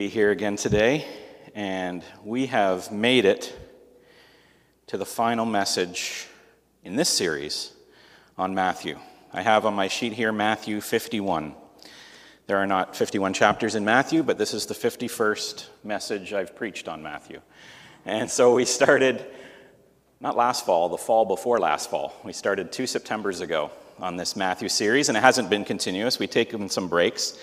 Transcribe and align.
be 0.00 0.08
here 0.08 0.30
again 0.30 0.56
today, 0.56 1.04
and 1.54 2.02
we 2.24 2.46
have 2.46 2.90
made 2.90 3.26
it 3.26 3.54
to 4.86 4.96
the 4.96 5.04
final 5.04 5.44
message 5.44 6.26
in 6.82 6.96
this 6.96 7.10
series 7.10 7.74
on 8.38 8.54
Matthew. 8.54 8.98
I 9.30 9.42
have 9.42 9.66
on 9.66 9.74
my 9.74 9.88
sheet 9.88 10.14
here 10.14 10.32
Matthew 10.32 10.80
51. 10.80 11.54
There 12.46 12.56
are 12.56 12.66
not 12.66 12.96
51 12.96 13.34
chapters 13.34 13.74
in 13.74 13.84
Matthew, 13.84 14.22
but 14.22 14.38
this 14.38 14.54
is 14.54 14.64
the 14.64 14.72
51st 14.72 15.66
message 15.84 16.32
I've 16.32 16.56
preached 16.56 16.88
on 16.88 17.02
Matthew. 17.02 17.42
And 18.06 18.30
so 18.30 18.54
we 18.54 18.64
started, 18.64 19.22
not 20.18 20.34
last 20.34 20.64
fall, 20.64 20.88
the 20.88 20.96
fall 20.96 21.26
before 21.26 21.58
last 21.58 21.90
fall. 21.90 22.14
We 22.24 22.32
started 22.32 22.72
two 22.72 22.86
Septembers 22.86 23.42
ago 23.42 23.70
on 23.98 24.16
this 24.16 24.34
Matthew 24.34 24.70
series, 24.70 25.10
and 25.10 25.18
it 25.18 25.20
hasn't 25.20 25.50
been 25.50 25.66
continuous. 25.66 26.18
We've 26.18 26.30
taken 26.30 26.70
some 26.70 26.88
breaks. 26.88 27.38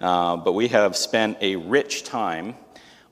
Uh, 0.00 0.36
but 0.36 0.52
we 0.52 0.68
have 0.68 0.96
spent 0.96 1.36
a 1.42 1.56
rich 1.56 2.04
time, 2.04 2.54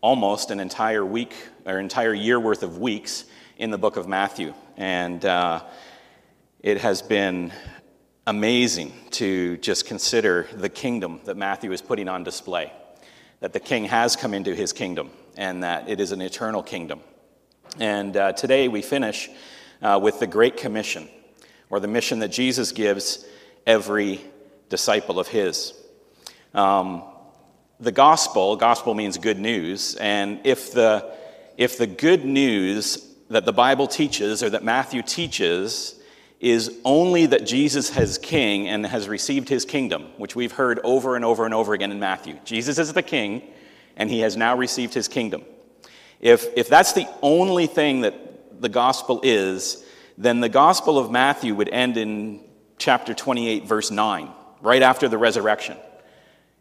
almost 0.01 0.51
an 0.51 0.59
entire 0.59 1.05
week 1.05 1.35
or 1.67 1.79
entire 1.79 2.15
year 2.15 2.41
worth 2.41 2.63
of 2.63 2.79
weeks 2.79 3.27
in 3.59 3.71
the 3.71 3.77
book 3.77 3.99
of 3.99 4.09
Matthew. 4.09 4.55
And 4.79 5.23
uh, 5.23 5.65
it 6.61 6.79
has 6.79 7.03
been 7.03 7.53
amazing 8.27 8.95
to 9.11 9.59
just 9.59 9.87
consider 9.87 10.47
the 10.55 10.71
kingdom 10.71 11.21
that 11.25 11.37
Matthew 11.37 11.73
is 11.73 11.83
putting 11.83 12.09
on 12.09 12.25
display. 12.25 12.73
That 13.41 13.53
the 13.53 13.61
king 13.61 13.85
has 13.85 14.17
come 14.17 14.33
into 14.33 14.55
his 14.55 14.73
kingdom 14.73 15.11
and 15.37 15.63
that 15.63 15.91
it 15.91 16.01
is 16.01 16.13
an 16.13 16.23
eternal 16.23 16.63
kingdom. 16.63 17.01
And 17.79 18.17
uh, 18.17 18.33
today 18.33 18.67
we 18.69 18.81
finish 18.81 19.29
uh, 19.83 20.01
with 20.03 20.21
the 20.21 20.27
Great 20.27 20.57
Commission, 20.57 21.09
or 21.71 21.81
the 21.81 21.87
mission 21.87 22.21
that 22.21 22.29
Jesus 22.29 22.73
gives 22.73 23.27
every 23.67 24.21
disciple 24.71 25.21
of 25.21 25.29
his. 25.29 25.75
Um, 26.55 27.03
the 27.81 27.93
gospel, 27.93 28.57
gospel 28.57 28.95
means 28.95 29.19
good 29.19 29.39
news, 29.39 29.95
and 29.97 30.41
if 30.45 30.73
the, 30.73 31.15
if 31.57 31.79
the 31.79 31.87
good 31.87 32.25
news 32.25 33.05
that 33.29 33.45
the 33.45 33.53
Bible 33.53 33.87
teaches 33.87 34.43
or 34.43 34.51
that 34.51 34.65
Matthew 34.65 35.03
teaches 35.03 35.95
is 36.41 36.79
only 36.85 37.27
that 37.27 37.47
Jesus 37.47 37.97
is 37.97 38.17
king 38.19 38.69
and 38.69 38.87
has 38.87 39.09
received 39.09 39.49
his 39.49 39.65
kingdom, 39.65 40.05
which 40.17 40.37
we've 40.37 40.53
heard 40.53 40.81
over 40.85 41.17
and 41.17 41.25
over 41.25 41.45
and 41.45 41.53
over 41.53 41.75
again 41.75 41.91
in 41.91 41.99
Matthew. 41.99 42.39
Jesus 42.45 42.79
is 42.79 42.93
the 42.93 43.03
king, 43.03 43.43
and 43.97 44.09
he 44.09 44.21
has 44.21 44.37
now 44.37 44.57
received 44.57 44.95
his 44.95 45.09
kingdom. 45.09 45.43
If, 46.21 46.47
if 46.57 46.69
that's 46.69 46.93
the 46.93 47.09
only 47.23 47.67
thing 47.67 48.03
that 48.03 48.61
the 48.61 48.69
gospel 48.69 49.21
is, 49.23 49.85
then 50.17 50.41
the 50.41 50.49
gospel 50.49 50.99
of 50.99 51.11
Matthew 51.11 51.55
would 51.55 51.69
end 51.69 51.97
in 51.97 52.41
chapter 52.77 53.15
28, 53.15 53.67
verse 53.67 53.91
9, 53.91 54.29
right 54.61 54.83
after 54.83 55.09
the 55.09 55.19
resurrection. 55.19 55.77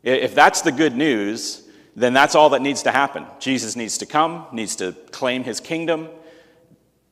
If 0.08 0.36
that's 0.36 0.62
the 0.62 0.72
good 0.72 0.96
news, 0.96 1.68
then 1.94 2.14
that's 2.14 2.34
all 2.34 2.52
that 2.52 2.62
needs 2.62 2.84
to 2.84 2.92
happen. 2.92 3.26
Jesus 3.40 3.76
needs 3.76 3.98
to 3.98 4.06
come, 4.06 4.46
needs 4.54 4.78
to 4.78 4.94
claim 5.12 5.44
his 5.44 5.60
kingdom, 5.60 6.08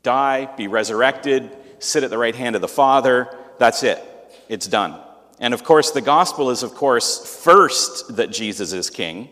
die, 0.01 0.45
be 0.55 0.67
resurrected, 0.67 1.49
sit 1.79 2.03
at 2.03 2.09
the 2.09 2.17
right 2.17 2.35
hand 2.35 2.55
of 2.55 2.61
the 2.61 2.69
Father. 2.69 3.35
That's 3.57 3.83
it. 3.83 4.01
It's 4.47 4.67
done. 4.67 4.97
And 5.39 5.53
of 5.53 5.65
course, 5.65 5.91
the 5.91 5.99
gospel 5.99 6.49
is, 6.51 6.63
of 6.63 6.73
course, 6.73 7.43
first 7.43 8.15
that 8.15 8.31
Jesus 8.31 8.71
is 8.71 8.89
king 8.89 9.29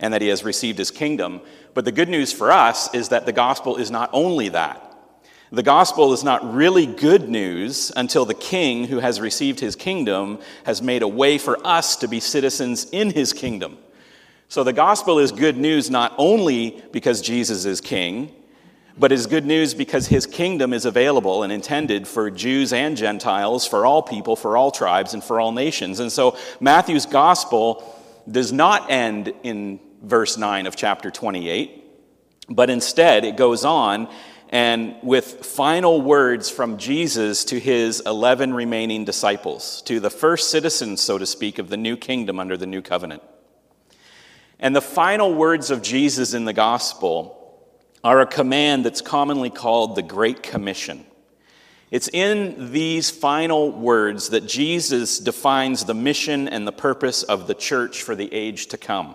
and 0.00 0.12
that 0.12 0.20
he 0.20 0.28
has 0.28 0.42
received 0.42 0.78
his 0.78 0.90
kingdom. 0.90 1.40
But 1.74 1.84
the 1.84 1.92
good 1.92 2.08
news 2.08 2.32
for 2.32 2.50
us 2.50 2.92
is 2.92 3.10
that 3.10 3.24
the 3.24 3.32
gospel 3.32 3.76
is 3.76 3.88
not 3.88 4.10
only 4.12 4.48
that. 4.48 4.82
The 5.52 5.62
gospel 5.62 6.12
is 6.12 6.24
not 6.24 6.52
really 6.52 6.86
good 6.86 7.28
news 7.28 7.92
until 7.94 8.24
the 8.24 8.34
king 8.34 8.84
who 8.84 8.98
has 8.98 9.20
received 9.20 9.60
his 9.60 9.76
kingdom 9.76 10.40
has 10.64 10.82
made 10.82 11.02
a 11.02 11.08
way 11.08 11.38
for 11.38 11.64
us 11.64 11.94
to 11.96 12.08
be 12.08 12.18
citizens 12.18 12.86
in 12.90 13.10
his 13.10 13.32
kingdom. 13.32 13.78
So 14.48 14.64
the 14.64 14.72
gospel 14.72 15.20
is 15.20 15.30
good 15.30 15.56
news 15.56 15.88
not 15.88 16.14
only 16.18 16.82
because 16.90 17.20
Jesus 17.20 17.64
is 17.64 17.80
king, 17.80 18.34
but 18.98 19.12
is 19.12 19.26
good 19.26 19.46
news 19.46 19.72
because 19.74 20.08
his 20.08 20.26
kingdom 20.26 20.72
is 20.72 20.84
available 20.84 21.42
and 21.44 21.52
intended 21.52 22.08
for 22.08 22.30
Jews 22.30 22.72
and 22.72 22.96
Gentiles, 22.96 23.66
for 23.66 23.86
all 23.86 24.02
people, 24.02 24.34
for 24.36 24.56
all 24.56 24.70
tribes, 24.70 25.14
and 25.14 25.22
for 25.22 25.38
all 25.38 25.52
nations. 25.52 26.00
And 26.00 26.10
so 26.10 26.36
Matthew's 26.60 27.06
gospel 27.06 27.84
does 28.28 28.52
not 28.52 28.90
end 28.90 29.32
in 29.44 29.78
verse 30.02 30.36
9 30.38 30.66
of 30.66 30.74
chapter 30.74 31.10
28, 31.10 31.84
but 32.48 32.70
instead 32.70 33.24
it 33.24 33.36
goes 33.36 33.64
on 33.64 34.08
and 34.50 34.96
with 35.02 35.44
final 35.44 36.00
words 36.00 36.48
from 36.48 36.78
Jesus 36.78 37.44
to 37.46 37.58
his 37.58 38.00
11 38.00 38.54
remaining 38.54 39.04
disciples, 39.04 39.82
to 39.82 39.98
the 39.98 40.10
first 40.10 40.50
citizens, 40.50 41.00
so 41.00 41.18
to 41.18 41.26
speak, 41.26 41.58
of 41.58 41.68
the 41.68 41.76
new 41.76 41.96
kingdom 41.96 42.38
under 42.38 42.56
the 42.56 42.66
new 42.66 42.82
covenant. 42.82 43.22
And 44.58 44.74
the 44.74 44.80
final 44.80 45.34
words 45.34 45.70
of 45.70 45.82
Jesus 45.82 46.32
in 46.32 46.44
the 46.44 46.52
gospel 46.52 47.32
are 48.04 48.20
a 48.20 48.26
command 48.26 48.84
that's 48.84 49.00
commonly 49.00 49.50
called 49.50 49.96
the 49.96 50.02
Great 50.02 50.42
Commission. 50.42 51.04
It's 51.90 52.08
in 52.08 52.72
these 52.72 53.10
final 53.10 53.70
words 53.70 54.30
that 54.30 54.46
Jesus 54.46 55.18
defines 55.18 55.84
the 55.84 55.94
mission 55.94 56.48
and 56.48 56.66
the 56.66 56.72
purpose 56.72 57.22
of 57.22 57.46
the 57.46 57.54
church 57.54 58.02
for 58.02 58.14
the 58.14 58.32
age 58.32 58.68
to 58.68 58.76
come. 58.76 59.14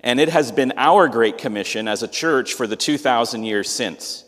And 0.00 0.20
it 0.20 0.28
has 0.28 0.52
been 0.52 0.72
our 0.76 1.08
Great 1.08 1.38
Commission 1.38 1.88
as 1.88 2.02
a 2.02 2.08
church 2.08 2.54
for 2.54 2.66
the 2.66 2.76
2,000 2.76 3.44
years 3.44 3.68
since. 3.68 4.24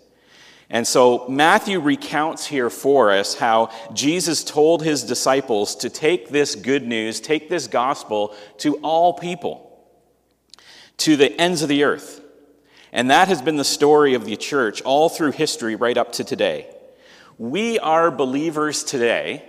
And 0.73 0.87
so 0.87 1.27
Matthew 1.29 1.81
recounts 1.81 2.47
here 2.47 2.71
for 2.71 3.11
us 3.11 3.35
how 3.35 3.71
Jesus 3.93 4.45
told 4.45 4.85
his 4.85 5.03
disciples 5.03 5.75
to 5.77 5.91
take 5.91 6.29
this 6.29 6.55
good 6.55 6.87
news, 6.87 7.21
take 7.21 7.49
this 7.49 7.67
gospel 7.67 8.37
to 8.59 8.77
all 8.77 9.15
people, 9.15 9.85
to 10.99 11.17
the 11.17 11.33
ends 11.41 11.63
of 11.63 11.69
the 11.69 11.83
earth. 11.83 12.21
And 12.93 13.11
that 13.11 13.27
has 13.27 13.43
been 13.43 13.57
the 13.57 13.65
story 13.65 14.15
of 14.15 14.25
the 14.25 14.37
church 14.37 14.81
all 14.83 15.09
through 15.09 15.33
history, 15.33 15.75
right 15.75 15.97
up 15.97 16.13
to 16.13 16.25
today. 16.25 16.73
We 17.37 17.81
are 17.81 18.13
believers 18.13 18.85
today. 18.85 19.45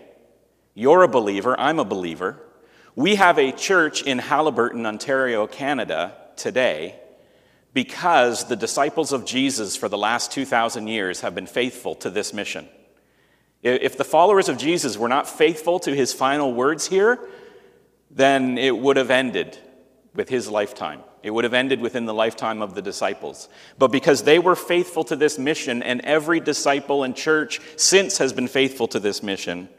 You're 0.73 1.03
a 1.03 1.07
believer, 1.07 1.59
I'm 1.59 1.77
a 1.77 1.85
believer. 1.85 2.41
We 2.95 3.15
have 3.15 3.37
a 3.37 3.51
church 3.51 4.01
in 4.03 4.19
Haliburton, 4.19 4.85
Ontario, 4.85 5.45
Canada 5.45 6.15
today 6.35 6.99
because 7.73 8.47
the 8.47 8.55
disciples 8.55 9.13
of 9.13 9.25
Jesus 9.25 9.75
for 9.75 9.87
the 9.87 9.97
last 9.97 10.31
2,000 10.31 10.87
years 10.87 11.21
have 11.21 11.33
been 11.35 11.47
faithful 11.47 11.95
to 11.95 12.09
this 12.09 12.33
mission. 12.33 12.67
If 13.63 13.97
the 13.97 14.03
followers 14.03 14.49
of 14.49 14.57
Jesus 14.57 14.97
were 14.97 15.07
not 15.07 15.29
faithful 15.29 15.79
to 15.81 15.95
his 15.95 16.13
final 16.13 16.53
words 16.53 16.87
here, 16.87 17.19
then 18.09 18.57
it 18.57 18.75
would 18.75 18.97
have 18.97 19.11
ended 19.11 19.57
with 20.15 20.29
his 20.29 20.49
lifetime. 20.49 21.01
It 21.23 21.29
would 21.31 21.43
have 21.43 21.53
ended 21.53 21.79
within 21.79 22.05
the 22.05 22.13
lifetime 22.13 22.61
of 22.61 22.73
the 22.73 22.81
disciples. 22.81 23.47
But 23.77 23.91
because 23.91 24.23
they 24.23 24.39
were 24.39 24.55
faithful 24.55 25.03
to 25.05 25.15
this 25.15 25.37
mission, 25.37 25.83
and 25.83 26.01
every 26.01 26.39
disciple 26.39 27.03
and 27.03 27.15
church 27.15 27.61
since 27.75 28.17
has 28.17 28.33
been 28.33 28.47
faithful 28.47 28.87
to 28.89 28.99
this 28.99 29.21
mission, 29.21 29.69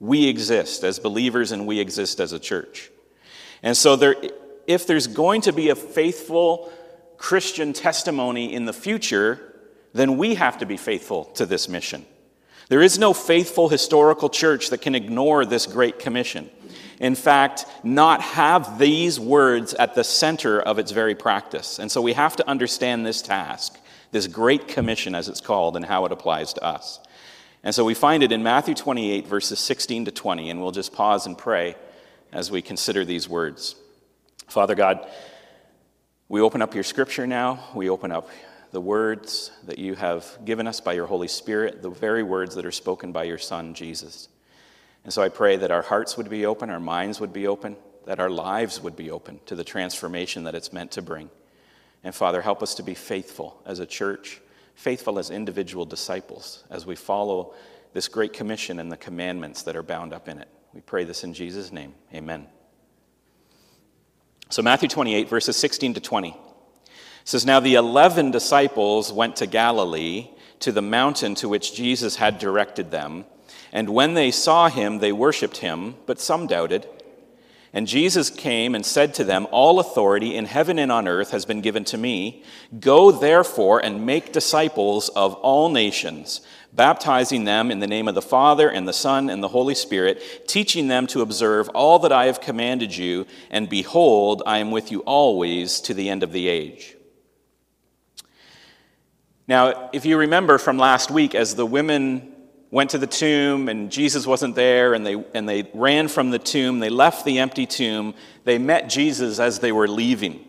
we 0.00 0.26
exist 0.26 0.84
as 0.84 0.98
believers 0.98 1.52
and 1.52 1.66
we 1.66 1.78
exist 1.78 2.20
as 2.20 2.32
a 2.32 2.38
church. 2.38 2.90
And 3.62 3.76
so, 3.76 3.96
there, 3.96 4.16
if 4.66 4.86
there's 4.86 5.06
going 5.06 5.42
to 5.42 5.52
be 5.52 5.68
a 5.68 5.74
faithful 5.74 6.72
Christian 7.18 7.72
testimony 7.72 8.54
in 8.54 8.64
the 8.64 8.72
future, 8.72 9.54
then 9.92 10.16
we 10.16 10.36
have 10.36 10.58
to 10.58 10.66
be 10.66 10.76
faithful 10.76 11.26
to 11.26 11.44
this 11.44 11.68
mission. 11.68 12.06
There 12.68 12.82
is 12.82 12.98
no 12.98 13.12
faithful 13.12 13.68
historical 13.68 14.28
church 14.28 14.70
that 14.70 14.82
can 14.82 14.94
ignore 14.94 15.44
this 15.44 15.66
great 15.66 15.98
commission. 15.98 16.50
In 17.00 17.14
fact, 17.14 17.64
not 17.82 18.20
have 18.20 18.78
these 18.78 19.18
words 19.18 19.72
at 19.74 19.94
the 19.94 20.04
center 20.04 20.60
of 20.60 20.78
its 20.78 20.90
very 20.90 21.14
practice. 21.14 21.78
And 21.78 21.90
so 21.90 22.02
we 22.02 22.12
have 22.12 22.36
to 22.36 22.48
understand 22.48 23.06
this 23.06 23.22
task, 23.22 23.78
this 24.10 24.26
great 24.26 24.68
commission 24.68 25.14
as 25.14 25.28
it's 25.28 25.40
called, 25.40 25.76
and 25.76 25.84
how 25.84 26.04
it 26.04 26.12
applies 26.12 26.52
to 26.54 26.64
us. 26.64 27.00
And 27.62 27.74
so 27.74 27.84
we 27.84 27.94
find 27.94 28.22
it 28.22 28.32
in 28.32 28.42
Matthew 28.42 28.74
28, 28.74 29.26
verses 29.26 29.58
16 29.58 30.06
to 30.06 30.10
20, 30.10 30.50
and 30.50 30.60
we'll 30.60 30.70
just 30.70 30.92
pause 30.92 31.26
and 31.26 31.36
pray 31.36 31.76
as 32.32 32.50
we 32.50 32.62
consider 32.62 33.04
these 33.04 33.28
words. 33.28 33.74
Father 34.48 34.74
God, 34.74 35.08
we 36.28 36.40
open 36.42 36.60
up 36.60 36.74
your 36.74 36.84
scripture 36.84 37.26
now. 37.26 37.64
We 37.74 37.88
open 37.88 38.12
up 38.12 38.28
the 38.70 38.80
words 38.80 39.50
that 39.64 39.78
you 39.78 39.94
have 39.94 40.26
given 40.44 40.66
us 40.66 40.80
by 40.80 40.92
your 40.92 41.06
Holy 41.06 41.28
Spirit, 41.28 41.80
the 41.80 41.88
very 41.88 42.22
words 42.22 42.54
that 42.56 42.66
are 42.66 42.72
spoken 42.72 43.12
by 43.12 43.24
your 43.24 43.38
Son, 43.38 43.72
Jesus. 43.72 44.28
And 45.04 45.12
so 45.12 45.22
I 45.22 45.30
pray 45.30 45.56
that 45.56 45.70
our 45.70 45.80
hearts 45.80 46.18
would 46.18 46.28
be 46.28 46.44
open, 46.44 46.68
our 46.68 46.80
minds 46.80 47.18
would 47.18 47.32
be 47.32 47.46
open, 47.46 47.76
that 48.04 48.20
our 48.20 48.28
lives 48.28 48.82
would 48.82 48.94
be 48.94 49.10
open 49.10 49.40
to 49.46 49.54
the 49.54 49.64
transformation 49.64 50.44
that 50.44 50.54
it's 50.54 50.72
meant 50.72 50.90
to 50.92 51.02
bring. 51.02 51.30
And 52.04 52.14
Father, 52.14 52.42
help 52.42 52.62
us 52.62 52.74
to 52.74 52.82
be 52.82 52.94
faithful 52.94 53.62
as 53.64 53.78
a 53.78 53.86
church, 53.86 54.40
faithful 54.74 55.18
as 55.18 55.30
individual 55.30 55.86
disciples, 55.86 56.62
as 56.68 56.84
we 56.84 56.94
follow 56.94 57.54
this 57.94 58.06
great 58.06 58.34
commission 58.34 58.78
and 58.80 58.92
the 58.92 58.96
commandments 58.98 59.62
that 59.62 59.76
are 59.76 59.82
bound 59.82 60.12
up 60.12 60.28
in 60.28 60.38
it. 60.38 60.48
We 60.74 60.82
pray 60.82 61.04
this 61.04 61.24
in 61.24 61.32
Jesus' 61.32 61.72
name. 61.72 61.94
Amen. 62.14 62.46
So, 64.50 64.62
Matthew 64.62 64.88
28, 64.88 65.28
verses 65.28 65.56
16 65.56 65.94
to 65.94 66.00
20 66.00 66.36
says, 67.24 67.44
Now 67.44 67.60
the 67.60 67.74
eleven 67.74 68.30
disciples 68.30 69.12
went 69.12 69.36
to 69.36 69.46
Galilee, 69.46 70.28
to 70.60 70.72
the 70.72 70.82
mountain 70.82 71.34
to 71.36 71.48
which 71.48 71.74
Jesus 71.74 72.16
had 72.16 72.38
directed 72.38 72.90
them. 72.90 73.26
And 73.72 73.90
when 73.90 74.14
they 74.14 74.30
saw 74.30 74.70
him, 74.70 74.98
they 74.98 75.12
worshipped 75.12 75.58
him, 75.58 75.96
but 76.06 76.18
some 76.18 76.46
doubted. 76.46 76.86
And 77.72 77.86
Jesus 77.86 78.30
came 78.30 78.74
and 78.74 78.84
said 78.84 79.12
to 79.14 79.24
them, 79.24 79.46
All 79.50 79.78
authority 79.78 80.34
in 80.34 80.46
heaven 80.46 80.78
and 80.78 80.90
on 80.90 81.06
earth 81.06 81.32
has 81.32 81.44
been 81.44 81.60
given 81.60 81.84
to 81.86 81.98
me. 81.98 82.42
Go 82.80 83.10
therefore 83.10 83.84
and 83.84 84.06
make 84.06 84.32
disciples 84.32 85.10
of 85.10 85.34
all 85.34 85.68
nations, 85.68 86.40
baptizing 86.72 87.44
them 87.44 87.70
in 87.70 87.80
the 87.80 87.86
name 87.86 88.08
of 88.08 88.14
the 88.14 88.22
Father 88.22 88.70
and 88.70 88.88
the 88.88 88.92
Son 88.94 89.28
and 89.28 89.42
the 89.42 89.48
Holy 89.48 89.74
Spirit, 89.74 90.48
teaching 90.48 90.88
them 90.88 91.06
to 91.08 91.20
observe 91.20 91.68
all 91.70 91.98
that 91.98 92.12
I 92.12 92.26
have 92.26 92.40
commanded 92.40 92.96
you. 92.96 93.26
And 93.50 93.68
behold, 93.68 94.42
I 94.46 94.58
am 94.58 94.70
with 94.70 94.90
you 94.90 95.00
always 95.00 95.80
to 95.82 95.92
the 95.92 96.08
end 96.08 96.22
of 96.22 96.32
the 96.32 96.48
age. 96.48 96.96
Now, 99.46 99.90
if 99.92 100.06
you 100.06 100.16
remember 100.18 100.58
from 100.58 100.78
last 100.78 101.10
week, 101.10 101.34
as 101.34 101.54
the 101.54 101.66
women 101.66 102.34
went 102.70 102.90
to 102.90 102.98
the 102.98 103.06
tomb 103.06 103.68
and 103.68 103.90
Jesus 103.90 104.26
wasn't 104.26 104.54
there 104.54 104.94
and 104.94 105.06
they, 105.06 105.24
and 105.34 105.48
they 105.48 105.70
ran 105.72 106.08
from 106.08 106.30
the 106.30 106.38
tomb. 106.38 106.80
They 106.80 106.90
left 106.90 107.24
the 107.24 107.38
empty 107.38 107.66
tomb. 107.66 108.14
They 108.44 108.58
met 108.58 108.88
Jesus 108.88 109.38
as 109.38 109.58
they 109.60 109.72
were 109.72 109.88
leaving. 109.88 110.44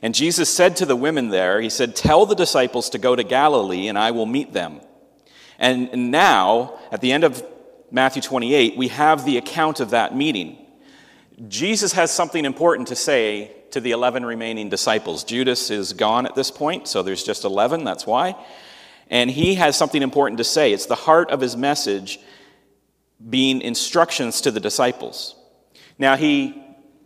And 0.00 0.14
Jesus 0.14 0.52
said 0.52 0.76
to 0.76 0.86
the 0.86 0.96
women 0.96 1.28
there, 1.28 1.60
He 1.60 1.70
said, 1.70 1.96
Tell 1.96 2.24
the 2.24 2.34
disciples 2.34 2.90
to 2.90 2.98
go 2.98 3.16
to 3.16 3.24
Galilee 3.24 3.88
and 3.88 3.98
I 3.98 4.12
will 4.12 4.26
meet 4.26 4.52
them. 4.52 4.80
And 5.58 6.12
now, 6.12 6.78
at 6.92 7.00
the 7.00 7.12
end 7.12 7.24
of 7.24 7.44
Matthew 7.90 8.22
28, 8.22 8.76
we 8.76 8.88
have 8.88 9.24
the 9.24 9.38
account 9.38 9.80
of 9.80 9.90
that 9.90 10.14
meeting. 10.14 10.56
Jesus 11.48 11.92
has 11.92 12.12
something 12.12 12.44
important 12.44 12.88
to 12.88 12.96
say 12.96 13.54
to 13.72 13.80
the 13.80 13.90
11 13.90 14.24
remaining 14.24 14.68
disciples. 14.68 15.24
Judas 15.24 15.70
is 15.70 15.92
gone 15.92 16.26
at 16.26 16.34
this 16.34 16.50
point, 16.50 16.88
so 16.88 17.02
there's 17.02 17.22
just 17.22 17.44
11, 17.44 17.84
that's 17.84 18.06
why. 18.06 18.34
And 19.10 19.30
he 19.30 19.54
has 19.54 19.76
something 19.76 20.02
important 20.02 20.38
to 20.38 20.44
say. 20.44 20.72
It's 20.72 20.86
the 20.86 20.94
heart 20.94 21.30
of 21.30 21.40
his 21.40 21.56
message 21.56 22.20
being 23.28 23.60
instructions 23.62 24.40
to 24.42 24.50
the 24.50 24.60
disciples. 24.60 25.34
Now, 25.98 26.16
he 26.16 26.62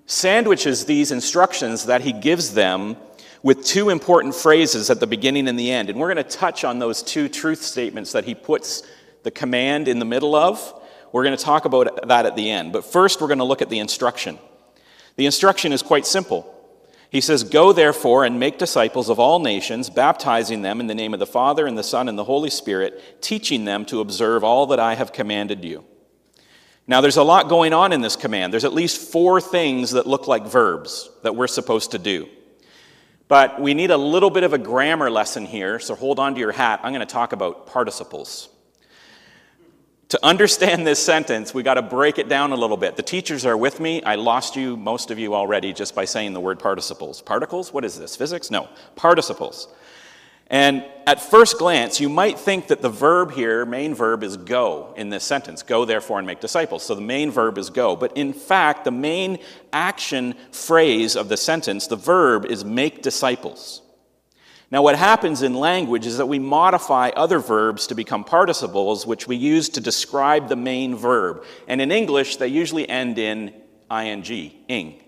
sandwiches 0.07 0.85
these 0.85 1.11
instructions 1.11 1.87
that 1.87 2.03
he 2.03 2.13
gives 2.13 2.55
them 2.55 2.97
with 3.43 3.65
two 3.65 3.91
important 3.91 4.35
phrases 4.35 4.91
at 4.91 5.01
the 5.01 5.07
beginning 5.07 5.49
and 5.49 5.59
the 5.59 5.71
end. 5.71 5.91
And 5.91 5.99
we're 5.99 6.13
going 6.13 6.25
to 6.25 6.37
touch 6.37 6.65
on 6.65 6.79
those 6.79 7.03
two 7.03 7.29
truth 7.29 7.63
statements 7.63 8.13
that 8.13 8.25
he 8.25 8.35
puts 8.35 8.83
the 9.23 9.31
command 9.31 9.89
in 9.89 9.99
the 9.99 10.05
middle 10.05 10.35
of. 10.35 10.81
We're 11.13 11.25
going 11.25 11.37
to 11.37 11.43
talk 11.43 11.65
about 11.65 12.09
that 12.09 12.27
at 12.27 12.37
the 12.37 12.51
end. 12.51 12.73
But 12.73 12.85
first, 12.85 13.21
we're 13.21 13.29
going 13.29 13.39
to 13.39 13.45
look 13.45 13.63
at 13.63 13.69
the 13.69 13.79
instruction. 13.79 14.39
The 15.17 15.27
instruction 15.27 15.73
is 15.73 15.83
quite 15.83 16.07
simple 16.07 16.52
he 17.13 17.21
says, 17.21 17.45
Go 17.45 17.75
therefore 17.75 18.25
and 18.25 18.41
make 18.41 18.57
disciples 18.57 19.11
of 19.11 19.21
all 19.21 19.39
nations, 19.39 19.91
baptizing 19.91 20.63
them 20.63 20.81
in 20.81 20.87
the 20.87 20.95
name 20.95 21.13
of 21.13 21.21
the 21.21 21.27
Father 21.27 21.67
and 21.67 21.77
the 21.77 21.83
Son 21.83 22.09
and 22.09 22.19
the 22.19 22.25
Holy 22.25 22.49
Spirit, 22.49 23.21
teaching 23.21 23.67
them 23.67 23.85
to 23.85 24.01
observe 24.01 24.43
all 24.43 24.67
that 24.69 24.81
I 24.81 24.95
have 24.95 25.13
commanded 25.13 25.63
you. 25.63 25.85
Now, 26.87 27.03
there's 27.03 27.19
a 27.19 27.23
lot 27.23 27.51
going 27.51 27.75
on 27.75 27.93
in 27.93 28.01
this 28.01 28.17
command. 28.17 28.51
There's 28.51 28.65
at 28.65 28.73
least 28.73 29.13
four 29.13 29.43
things 29.43 29.91
that 29.91 30.07
look 30.07 30.27
like 30.27 30.47
verbs 30.47 31.11
that 31.23 31.37
we're 31.37 31.49
supposed 31.49 31.91
to 31.91 31.99
do. 31.99 32.31
But 33.29 33.61
we 33.61 33.75
need 33.75 33.91
a 33.91 33.97
little 33.99 34.31
bit 34.31 34.43
of 34.43 34.55
a 34.55 34.59
grammar 34.59 35.11
lesson 35.11 35.45
here, 35.45 35.79
so 35.79 35.95
hold 35.95 36.19
on 36.19 36.33
to 36.33 36.41
your 36.41 36.51
hat. 36.51 36.81
I'm 36.83 36.95
going 36.95 37.07
to 37.07 37.13
talk 37.13 37.35
about 37.35 37.67
participles. 37.67 38.49
To 40.13 40.23
understand 40.23 40.87
this 40.87 41.03
sentence, 41.03 41.55
we 41.55 41.63
got 41.63 41.75
to 41.75 41.83
break 41.83 42.19
it 42.19 42.29
down 42.29 42.53
a 42.53 42.55
little 42.55 42.77
bit. 42.77 42.97
The 42.97 43.03
teachers 43.03 43.47
are 43.47 43.57
with 43.57 43.81
me. 43.81 44.03
I 44.03 44.17
lost 44.17 44.57
you, 44.57 44.77
most 44.77 45.11
of 45.11 45.19
you 45.19 45.35
already, 45.35 45.73
just 45.73 45.95
by 45.95 46.05
saying 46.05 46.35
the 46.35 46.41
word 46.41 46.59
participles. 46.59 47.23
Particles? 47.23 47.73
What 47.73 47.83
is 47.83 47.99
this? 47.99 48.15
Physics? 48.15 48.51
No. 48.51 48.69
Participles. 48.95 49.69
And 50.49 50.85
at 51.07 51.19
first 51.23 51.57
glance, 51.57 51.99
you 51.99 52.11
might 52.11 52.39
think 52.39 52.67
that 52.67 52.83
the 52.83 52.91
verb 52.91 53.33
here, 53.33 53.65
main 53.65 53.95
verb, 53.95 54.23
is 54.23 54.37
go 54.37 54.93
in 54.99 55.09
this 55.09 55.25
sentence. 55.25 55.63
Go, 55.63 55.87
therefore, 55.87 56.19
and 56.19 56.27
make 56.27 56.41
disciples. 56.41 56.83
So 56.83 56.95
the 56.95 57.01
main 57.01 57.31
verb 57.31 57.57
is 57.57 57.71
go. 57.71 57.97
But 57.97 58.15
in 58.15 58.35
fact, 58.35 58.85
the 58.85 58.91
main 58.91 59.39
action 59.73 60.35
phrase 60.51 61.17
of 61.17 61.31
the 61.31 61.39
sentence, 61.39 61.87
the 61.87 61.97
verb, 61.97 62.45
is 62.45 62.67
make 62.67 63.01
disciples. 63.01 63.82
Now, 64.73 64.81
what 64.81 64.97
happens 64.97 65.43
in 65.43 65.53
language 65.53 66.07
is 66.07 66.17
that 66.17 66.25
we 66.25 66.39
modify 66.39 67.11
other 67.11 67.41
verbs 67.41 67.89
to 67.89 67.95
become 67.95 68.25
participles, 68.25 69.07
which 69.07 69.29
we 69.29 69.37
use 69.37 69.69
to 69.69 69.83
describe 69.83 70.49
the 70.49 70.57
main 70.57 70.97
verb. 70.97 71.45
And 71.69 71.79
in 71.83 71.93
English, 71.93 72.37
they 72.37 72.49
usually 72.49 72.89
end 72.89 73.19
in 73.19 73.53
ing, 73.91 74.53
ing. 74.69 75.03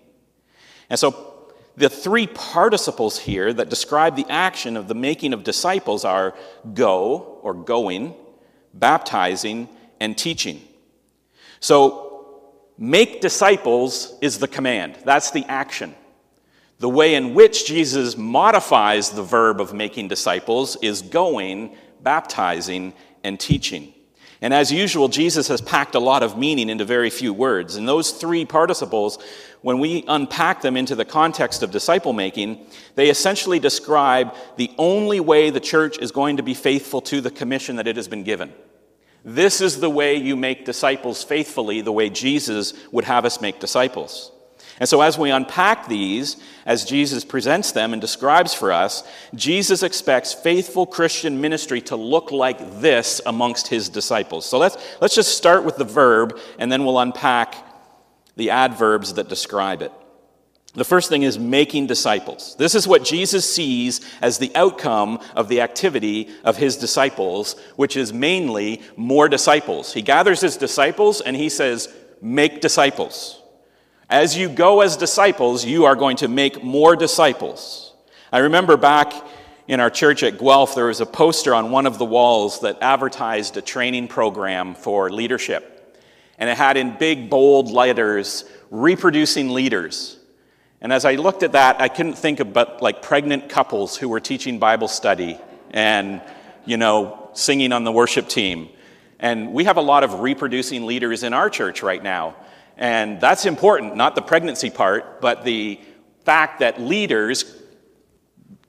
And 0.91 1.01
so 1.01 1.47
the 1.79 1.89
three 1.89 2.27
participles 2.27 3.19
here 3.19 3.55
that 3.55 3.71
describe 3.71 4.17
the 4.17 4.27
action 4.29 4.77
of 4.77 4.87
the 4.87 4.95
making 4.95 5.33
of 5.33 5.45
disciples 5.45 6.05
are 6.05 6.35
go, 6.75 7.39
or 7.41 7.55
going, 7.55 8.15
baptizing, 8.75 9.71
and 9.99 10.19
teaching. 10.19 10.61
So, 11.61 12.53
make 12.77 13.23
disciples 13.23 14.13
is 14.21 14.39
the 14.39 14.49
command, 14.49 14.99
that's 15.07 15.31
the 15.31 15.47
action. 15.47 15.95
The 16.79 16.89
way 16.89 17.15
in 17.15 17.35
which 17.35 17.67
Jesus 17.67 18.17
modifies 18.17 19.11
the 19.11 19.23
verb 19.23 19.61
of 19.61 19.73
making 19.73 20.09
disciples 20.09 20.77
is 20.83 21.03
going, 21.03 21.77
baptizing, 22.03 22.95
and 23.23 23.39
teaching. 23.39 23.95
And 24.41 24.53
as 24.53 24.71
usual, 24.71 25.09
Jesus 25.09 25.49
has 25.49 25.63
packed 25.63 25.95
a 25.95 26.01
lot 26.01 26.23
of 26.23 26.37
meaning 26.37 26.69
into 26.69 26.85
very 26.85 27.09
few 27.09 27.33
words. 27.33 27.77
And 27.77 27.89
those 27.89 28.11
three 28.11 28.45
participles, 28.45 29.19
when 29.63 29.79
we 29.79 30.05
unpack 30.07 30.61
them 30.61 30.77
into 30.77 30.95
the 30.95 31.05
context 31.07 31.63
of 31.63 31.71
disciple 31.71 32.13
making, 32.13 32.67
they 32.95 33.09
essentially 33.09 33.59
describe 33.59 34.35
the 34.57 34.71
only 34.77 35.21
way 35.21 35.49
the 35.49 35.61
church 35.61 35.99
is 35.99 36.13
going 36.13 36.37
to 36.37 36.43
be 36.43 36.53
faithful 36.53 37.01
to 37.03 37.23
the 37.23 37.31
commission 37.31 37.77
that 37.77 37.87
it 37.87 37.97
has 37.97 38.09
been 38.09 38.25
given. 38.25 38.53
This 39.25 39.63
is 39.63 39.81
the 39.81 39.89
way 39.89 40.17
you 40.17 40.37
make 40.37 40.67
disciples 40.67 41.25
faithfully, 41.25 41.81
the 41.81 41.93
way 41.93 42.11
Jesus 42.11 42.75
would 42.93 43.05
have 43.05 43.25
us 43.25 43.41
make 43.41 43.61
disciples. 43.61 44.31
And 44.81 44.89
so, 44.89 45.03
as 45.03 45.17
we 45.17 45.31
unpack 45.31 45.87
these, 45.87 46.37
as 46.67 46.85
Jesus 46.85 47.25
presents 47.25 47.73
them 47.73 47.93
and 47.93 48.03
describes 48.03 48.55
for 48.55 48.73
us, 48.73 49.05
Jesus 49.35 49.83
expects 49.85 50.35
faithful 50.35 50.85
Christian 50.85 51.41
ministry 51.41 51.81
to 51.83 51.97
look 51.97 52.33
like 52.33 52.81
this 52.81 53.21
amongst 53.25 53.69
his 53.69 53.89
disciples. 53.89 54.47
So, 54.47 54.59
let's, 54.59 54.77
let's 55.01 55.15
just 55.15 55.37
start 55.37 55.65
with 55.65 55.77
the 55.77 55.85
verb, 55.85 56.39
and 56.59 56.73
then 56.73 56.85
we'll 56.85 56.99
unpack 56.99 57.55
the 58.37 58.51
adverbs 58.51 59.15
that 59.15 59.29
describe 59.29 59.81
it. 59.81 59.93
The 60.75 60.85
first 60.85 61.09
thing 61.09 61.23
is 61.23 61.39
making 61.39 61.87
disciples. 61.87 62.57
This 62.57 62.75
is 62.75 62.89
what 62.89 63.05
Jesus 63.05 63.49
sees 63.49 64.01
as 64.21 64.39
the 64.39 64.51
outcome 64.57 65.21
of 65.37 65.49
the 65.49 65.61
activity 65.61 66.31
of 66.43 66.57
his 66.57 66.77
disciples, 66.77 67.55
which 67.77 67.97
is 67.97 68.13
mainly 68.13 68.83
more 68.97 69.29
disciples. 69.29 69.93
He 69.93 70.03
gathers 70.03 70.41
his 70.41 70.57
disciples 70.57 71.21
and 71.21 71.37
he 71.37 71.49
says, 71.49 71.95
Make 72.21 72.61
disciples. 72.61 73.41
As 74.15 74.37
you 74.37 74.49
go 74.49 74.83
as 74.83 74.97
disciples, 74.97 75.65
you 75.65 75.87
are 75.87 75.97
going 75.97 76.19
to 76.19 76.29
make 76.29 76.63
more 76.63 76.95
disciples. 76.95 77.93
I 78.31 78.39
remember 78.39 78.77
back 78.77 79.13
in 79.67 79.81
our 79.81 79.91
church 79.91 80.23
at 80.23 80.39
Guelph, 80.39 80.77
there 80.77 80.85
was 80.85 81.01
a 81.01 81.05
poster 81.05 81.53
on 81.53 81.73
one 81.73 81.85
of 81.85 81.99
the 81.99 82.05
walls 82.05 82.61
that 82.61 82.79
advertised 82.81 83.57
a 83.57 83.61
training 83.61 84.07
program 84.07 84.77
for 84.77 85.11
leadership. 85.11 86.01
And 86.39 86.49
it 86.49 86.57
had 86.57 86.77
in 86.77 86.97
big, 86.97 87.29
bold 87.29 87.73
letters, 87.73 88.45
reproducing 88.71 89.51
leaders. 89.51 90.17
And 90.81 90.93
as 90.93 91.05
I 91.05 91.17
looked 91.17 91.43
at 91.43 91.51
that, 91.51 91.81
I 91.81 91.89
couldn't 91.89 92.15
think 92.15 92.39
about 92.39 92.81
like 92.81 93.03
pregnant 93.03 93.49
couples 93.49 93.97
who 93.97 94.09
were 94.09 94.21
teaching 94.21 94.61
Bible 94.61 94.87
study 94.87 95.41
and, 95.73 96.23
you 96.65 96.77
know, 96.77 97.31
singing 97.33 97.73
on 97.73 97.83
the 97.83 97.91
worship 97.91 98.29
team. 98.29 98.69
And 99.19 99.53
we 99.53 99.65
have 99.65 99.77
a 99.77 99.83
lot 99.83 100.05
of 100.05 100.21
reproducing 100.21 100.87
leaders 100.87 101.25
in 101.25 101.35
our 101.35 101.51
church 101.51 101.83
right 101.83 102.01
now. 102.01 102.37
And 102.77 103.21
that's 103.21 103.47
important, 103.47 103.97
not 103.97 104.15
the 104.15 104.23
pregnancy 104.23 104.71
part, 104.71 105.21
but 105.21 105.45
the 105.45 105.81
fact 106.25 106.61
that 106.61 106.81
leaders 106.81 107.45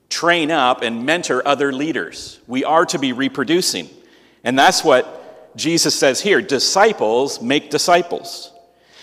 train 0.09 0.51
up 0.51 0.81
and 0.81 1.05
mentor 1.05 1.45
other 1.47 1.71
leaders. 1.71 2.39
We 2.47 2.63
are 2.63 2.85
to 2.87 2.99
be 2.99 3.13
reproducing. 3.13 3.89
And 4.43 4.57
that's 4.57 4.83
what 4.83 5.55
Jesus 5.55 5.95
says 5.95 6.21
here 6.21 6.41
disciples 6.41 7.41
make 7.41 7.69
disciples. 7.69 8.51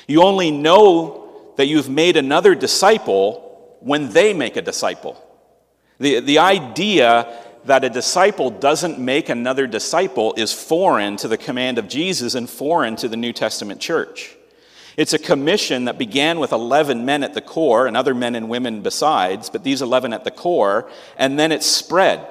You 0.06 0.22
only 0.22 0.50
know 0.50 1.52
that 1.56 1.66
you've 1.66 1.88
made 1.88 2.16
another 2.16 2.54
disciple 2.54 3.76
when 3.80 4.10
they 4.10 4.32
make 4.32 4.56
a 4.56 4.62
disciple. 4.62 5.20
The, 5.98 6.20
the 6.20 6.38
idea 6.38 7.40
that 7.64 7.84
a 7.84 7.90
disciple 7.90 8.50
doesn't 8.50 8.98
make 8.98 9.28
another 9.28 9.66
disciple 9.66 10.34
is 10.36 10.52
foreign 10.52 11.16
to 11.18 11.28
the 11.28 11.36
command 11.36 11.78
of 11.78 11.88
Jesus 11.88 12.34
and 12.34 12.48
foreign 12.48 12.96
to 12.96 13.08
the 13.08 13.16
New 13.16 13.32
Testament 13.32 13.80
church. 13.80 14.36
It's 14.96 15.12
a 15.12 15.18
commission 15.18 15.86
that 15.86 15.98
began 15.98 16.38
with 16.38 16.52
11 16.52 17.04
men 17.04 17.24
at 17.24 17.34
the 17.34 17.40
core 17.40 17.86
and 17.86 17.96
other 17.96 18.14
men 18.14 18.34
and 18.34 18.48
women 18.48 18.82
besides, 18.82 19.48
but 19.48 19.64
these 19.64 19.82
11 19.82 20.12
at 20.12 20.24
the 20.24 20.30
core, 20.30 20.90
and 21.16 21.38
then 21.38 21.52
it 21.52 21.62
spread. 21.62 22.26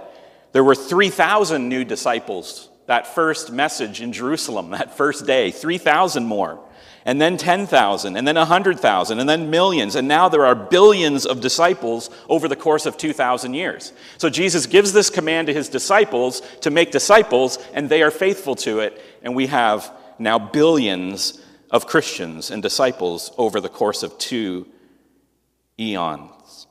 There 0.52 0.64
were 0.64 0.76
3,000 0.76 1.68
new 1.68 1.84
disciples 1.84 2.70
that 2.88 3.08
first 3.08 3.52
message 3.52 4.02
in 4.02 4.12
Jerusalem, 4.12 4.72
that 4.72 4.98
first 4.98 5.26
day, 5.26 5.50
3,000 5.52 6.26
more, 6.26 6.60
and 7.06 7.22
then 7.22 7.38
10,000, 7.38 8.18
and 8.18 8.28
then 8.28 8.36
100,000, 8.36 9.20
and 9.20 9.30
then 9.30 9.50
millions, 9.50 9.96
and 9.96 10.08
now 10.08 10.28
there 10.28 10.46
are 10.46 10.56
billions 10.56 11.26
of 11.26 11.42
disciples 11.42 12.10
over 12.28 12.48
the 12.48 12.56
course 12.56 12.86
of 12.86 12.98
2,000 12.98 13.54
years. 13.54 13.94
So 14.18 14.30
Jesus 14.30 14.66
gives 14.66 14.94
this 14.94 15.10
command 15.10 15.48
to 15.48 15.54
his 15.54 15.70
disciples 15.70 16.42
to 16.62 16.70
make 16.70 16.92
disciples, 16.92 17.60
and 17.74 17.88
they 17.88 18.04
are 18.04 18.12
faithful 18.12 18.56
to 18.58 18.80
it, 18.80 19.02
and 19.24 19.36
we 19.36 19.48
have 19.48 19.90
now 20.20 20.38
billions 20.38 21.41
of 21.72 21.88
Christians 21.88 22.52
and 22.52 22.62
disciples 22.62 23.32
over 23.38 23.60
the 23.60 23.70
course 23.70 24.04
of 24.04 24.18
two 24.18 24.68
eons. 25.80 26.68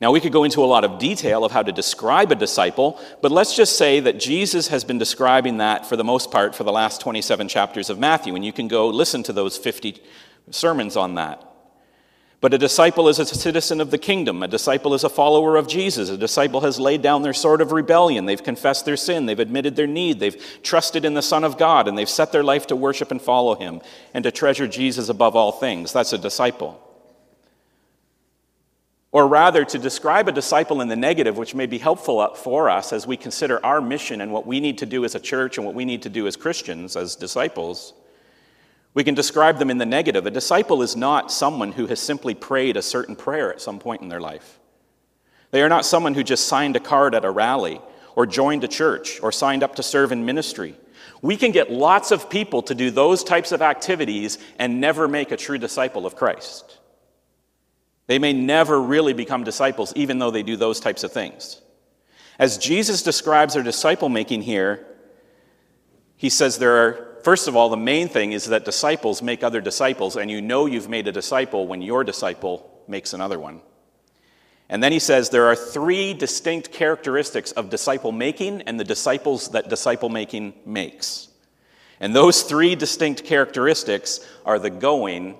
Now, 0.00 0.12
we 0.12 0.20
could 0.20 0.32
go 0.32 0.44
into 0.44 0.62
a 0.62 0.66
lot 0.66 0.84
of 0.84 1.00
detail 1.00 1.44
of 1.44 1.50
how 1.50 1.64
to 1.64 1.72
describe 1.72 2.30
a 2.30 2.36
disciple, 2.36 3.00
but 3.20 3.32
let's 3.32 3.56
just 3.56 3.76
say 3.76 3.98
that 3.98 4.20
Jesus 4.20 4.68
has 4.68 4.84
been 4.84 4.98
describing 4.98 5.56
that 5.56 5.86
for 5.86 5.96
the 5.96 6.04
most 6.04 6.30
part 6.30 6.54
for 6.54 6.62
the 6.62 6.70
last 6.70 7.00
27 7.00 7.48
chapters 7.48 7.90
of 7.90 7.98
Matthew, 7.98 8.36
and 8.36 8.44
you 8.44 8.52
can 8.52 8.68
go 8.68 8.88
listen 8.88 9.24
to 9.24 9.32
those 9.32 9.58
50 9.58 10.00
sermons 10.52 10.96
on 10.96 11.16
that. 11.16 11.47
But 12.40 12.54
a 12.54 12.58
disciple 12.58 13.08
is 13.08 13.18
a 13.18 13.26
citizen 13.26 13.80
of 13.80 13.90
the 13.90 13.98
kingdom. 13.98 14.44
A 14.44 14.48
disciple 14.48 14.94
is 14.94 15.02
a 15.02 15.08
follower 15.08 15.56
of 15.56 15.66
Jesus. 15.66 16.08
A 16.08 16.16
disciple 16.16 16.60
has 16.60 16.78
laid 16.78 17.02
down 17.02 17.22
their 17.22 17.32
sword 17.32 17.60
of 17.60 17.72
rebellion. 17.72 18.26
They've 18.26 18.42
confessed 18.42 18.84
their 18.84 18.96
sin. 18.96 19.26
They've 19.26 19.38
admitted 19.40 19.74
their 19.74 19.88
need. 19.88 20.20
They've 20.20 20.40
trusted 20.62 21.04
in 21.04 21.14
the 21.14 21.22
Son 21.22 21.42
of 21.42 21.58
God, 21.58 21.88
and 21.88 21.98
they've 21.98 22.08
set 22.08 22.30
their 22.30 22.44
life 22.44 22.68
to 22.68 22.76
worship 22.76 23.10
and 23.10 23.20
follow 23.20 23.56
him 23.56 23.80
and 24.14 24.22
to 24.22 24.30
treasure 24.30 24.68
Jesus 24.68 25.08
above 25.08 25.34
all 25.34 25.50
things. 25.50 25.92
That's 25.92 26.12
a 26.12 26.18
disciple. 26.18 26.80
Or 29.10 29.26
rather, 29.26 29.64
to 29.64 29.78
describe 29.78 30.28
a 30.28 30.32
disciple 30.32 30.80
in 30.80 30.86
the 30.86 30.94
negative, 30.94 31.36
which 31.36 31.56
may 31.56 31.66
be 31.66 31.78
helpful 31.78 32.34
for 32.34 32.70
us 32.70 32.92
as 32.92 33.04
we 33.04 33.16
consider 33.16 33.64
our 33.66 33.80
mission 33.80 34.20
and 34.20 34.30
what 34.30 34.46
we 34.46 34.60
need 34.60 34.78
to 34.78 34.86
do 34.86 35.04
as 35.04 35.16
a 35.16 35.20
church 35.20 35.56
and 35.56 35.66
what 35.66 35.74
we 35.74 35.84
need 35.84 36.02
to 36.02 36.08
do 36.08 36.28
as 36.28 36.36
Christians, 36.36 36.94
as 36.94 37.16
disciples. 37.16 37.94
We 38.98 39.04
can 39.04 39.14
describe 39.14 39.60
them 39.60 39.70
in 39.70 39.78
the 39.78 39.86
negative. 39.86 40.26
A 40.26 40.30
disciple 40.32 40.82
is 40.82 40.96
not 40.96 41.30
someone 41.30 41.70
who 41.70 41.86
has 41.86 42.00
simply 42.00 42.34
prayed 42.34 42.76
a 42.76 42.82
certain 42.82 43.14
prayer 43.14 43.52
at 43.52 43.60
some 43.60 43.78
point 43.78 44.02
in 44.02 44.08
their 44.08 44.20
life. 44.20 44.58
They 45.52 45.62
are 45.62 45.68
not 45.68 45.84
someone 45.84 46.14
who 46.14 46.24
just 46.24 46.48
signed 46.48 46.74
a 46.74 46.80
card 46.80 47.14
at 47.14 47.24
a 47.24 47.30
rally 47.30 47.80
or 48.16 48.26
joined 48.26 48.64
a 48.64 48.66
church 48.66 49.20
or 49.22 49.30
signed 49.30 49.62
up 49.62 49.76
to 49.76 49.84
serve 49.84 50.10
in 50.10 50.26
ministry. 50.26 50.74
We 51.22 51.36
can 51.36 51.52
get 51.52 51.70
lots 51.70 52.10
of 52.10 52.28
people 52.28 52.60
to 52.62 52.74
do 52.74 52.90
those 52.90 53.22
types 53.22 53.52
of 53.52 53.62
activities 53.62 54.36
and 54.58 54.80
never 54.80 55.06
make 55.06 55.30
a 55.30 55.36
true 55.36 55.58
disciple 55.58 56.04
of 56.04 56.16
Christ. 56.16 56.78
They 58.08 58.18
may 58.18 58.32
never 58.32 58.82
really 58.82 59.12
become 59.12 59.44
disciples, 59.44 59.92
even 59.94 60.18
though 60.18 60.32
they 60.32 60.42
do 60.42 60.56
those 60.56 60.80
types 60.80 61.04
of 61.04 61.12
things. 61.12 61.62
As 62.36 62.58
Jesus 62.58 63.04
describes 63.04 63.54
their 63.54 63.62
disciple 63.62 64.08
making 64.08 64.42
here, 64.42 64.84
he 66.16 66.30
says 66.30 66.58
there 66.58 66.78
are 66.78 67.07
First 67.22 67.48
of 67.48 67.56
all, 67.56 67.68
the 67.68 67.76
main 67.76 68.08
thing 68.08 68.32
is 68.32 68.46
that 68.46 68.64
disciples 68.64 69.22
make 69.22 69.42
other 69.42 69.60
disciples, 69.60 70.16
and 70.16 70.30
you 70.30 70.40
know 70.40 70.66
you've 70.66 70.88
made 70.88 71.08
a 71.08 71.12
disciple 71.12 71.66
when 71.66 71.82
your 71.82 72.04
disciple 72.04 72.82
makes 72.86 73.12
another 73.12 73.38
one. 73.38 73.60
And 74.68 74.82
then 74.82 74.92
he 74.92 74.98
says 74.98 75.30
there 75.30 75.46
are 75.46 75.56
three 75.56 76.14
distinct 76.14 76.72
characteristics 76.72 77.52
of 77.52 77.70
disciple 77.70 78.12
making 78.12 78.62
and 78.62 78.78
the 78.78 78.84
disciples 78.84 79.50
that 79.50 79.68
disciple 79.68 80.08
making 80.08 80.54
makes. 80.66 81.28
And 82.00 82.14
those 82.14 82.42
three 82.42 82.74
distinct 82.74 83.24
characteristics 83.24 84.20
are 84.44 84.58
the 84.58 84.70
going 84.70 85.36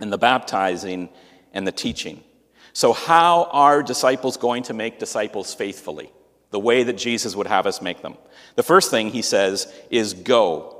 and 0.00 0.12
the 0.12 0.18
baptizing 0.18 1.10
and 1.52 1.66
the 1.66 1.72
teaching. 1.72 2.24
So, 2.72 2.92
how 2.92 3.48
are 3.52 3.82
disciples 3.82 4.36
going 4.36 4.62
to 4.64 4.74
make 4.74 4.98
disciples 4.98 5.54
faithfully? 5.54 6.10
The 6.50 6.58
way 6.58 6.82
that 6.84 6.96
Jesus 6.96 7.36
would 7.36 7.46
have 7.46 7.66
us 7.66 7.82
make 7.82 8.02
them. 8.02 8.16
The 8.56 8.62
first 8.62 8.90
thing 8.90 9.10
he 9.10 9.22
says 9.22 9.72
is 9.90 10.14
go 10.14 10.77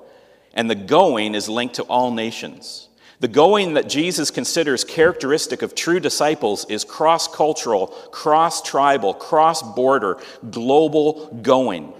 and 0.54 0.70
the 0.70 0.74
going 0.74 1.34
is 1.34 1.48
linked 1.48 1.76
to 1.76 1.82
all 1.84 2.10
nations. 2.10 2.88
The 3.20 3.28
going 3.28 3.74
that 3.74 3.88
Jesus 3.88 4.30
considers 4.30 4.84
characteristic 4.84 5.62
of 5.62 5.74
true 5.74 5.98
disciples 5.98 6.64
is 6.68 6.84
cross 6.84 7.26
cultural, 7.26 7.88
cross 7.88 8.62
tribal, 8.62 9.12
cross 9.12 9.60
border, 9.62 10.18
global 10.50 11.26
going. 11.42 11.92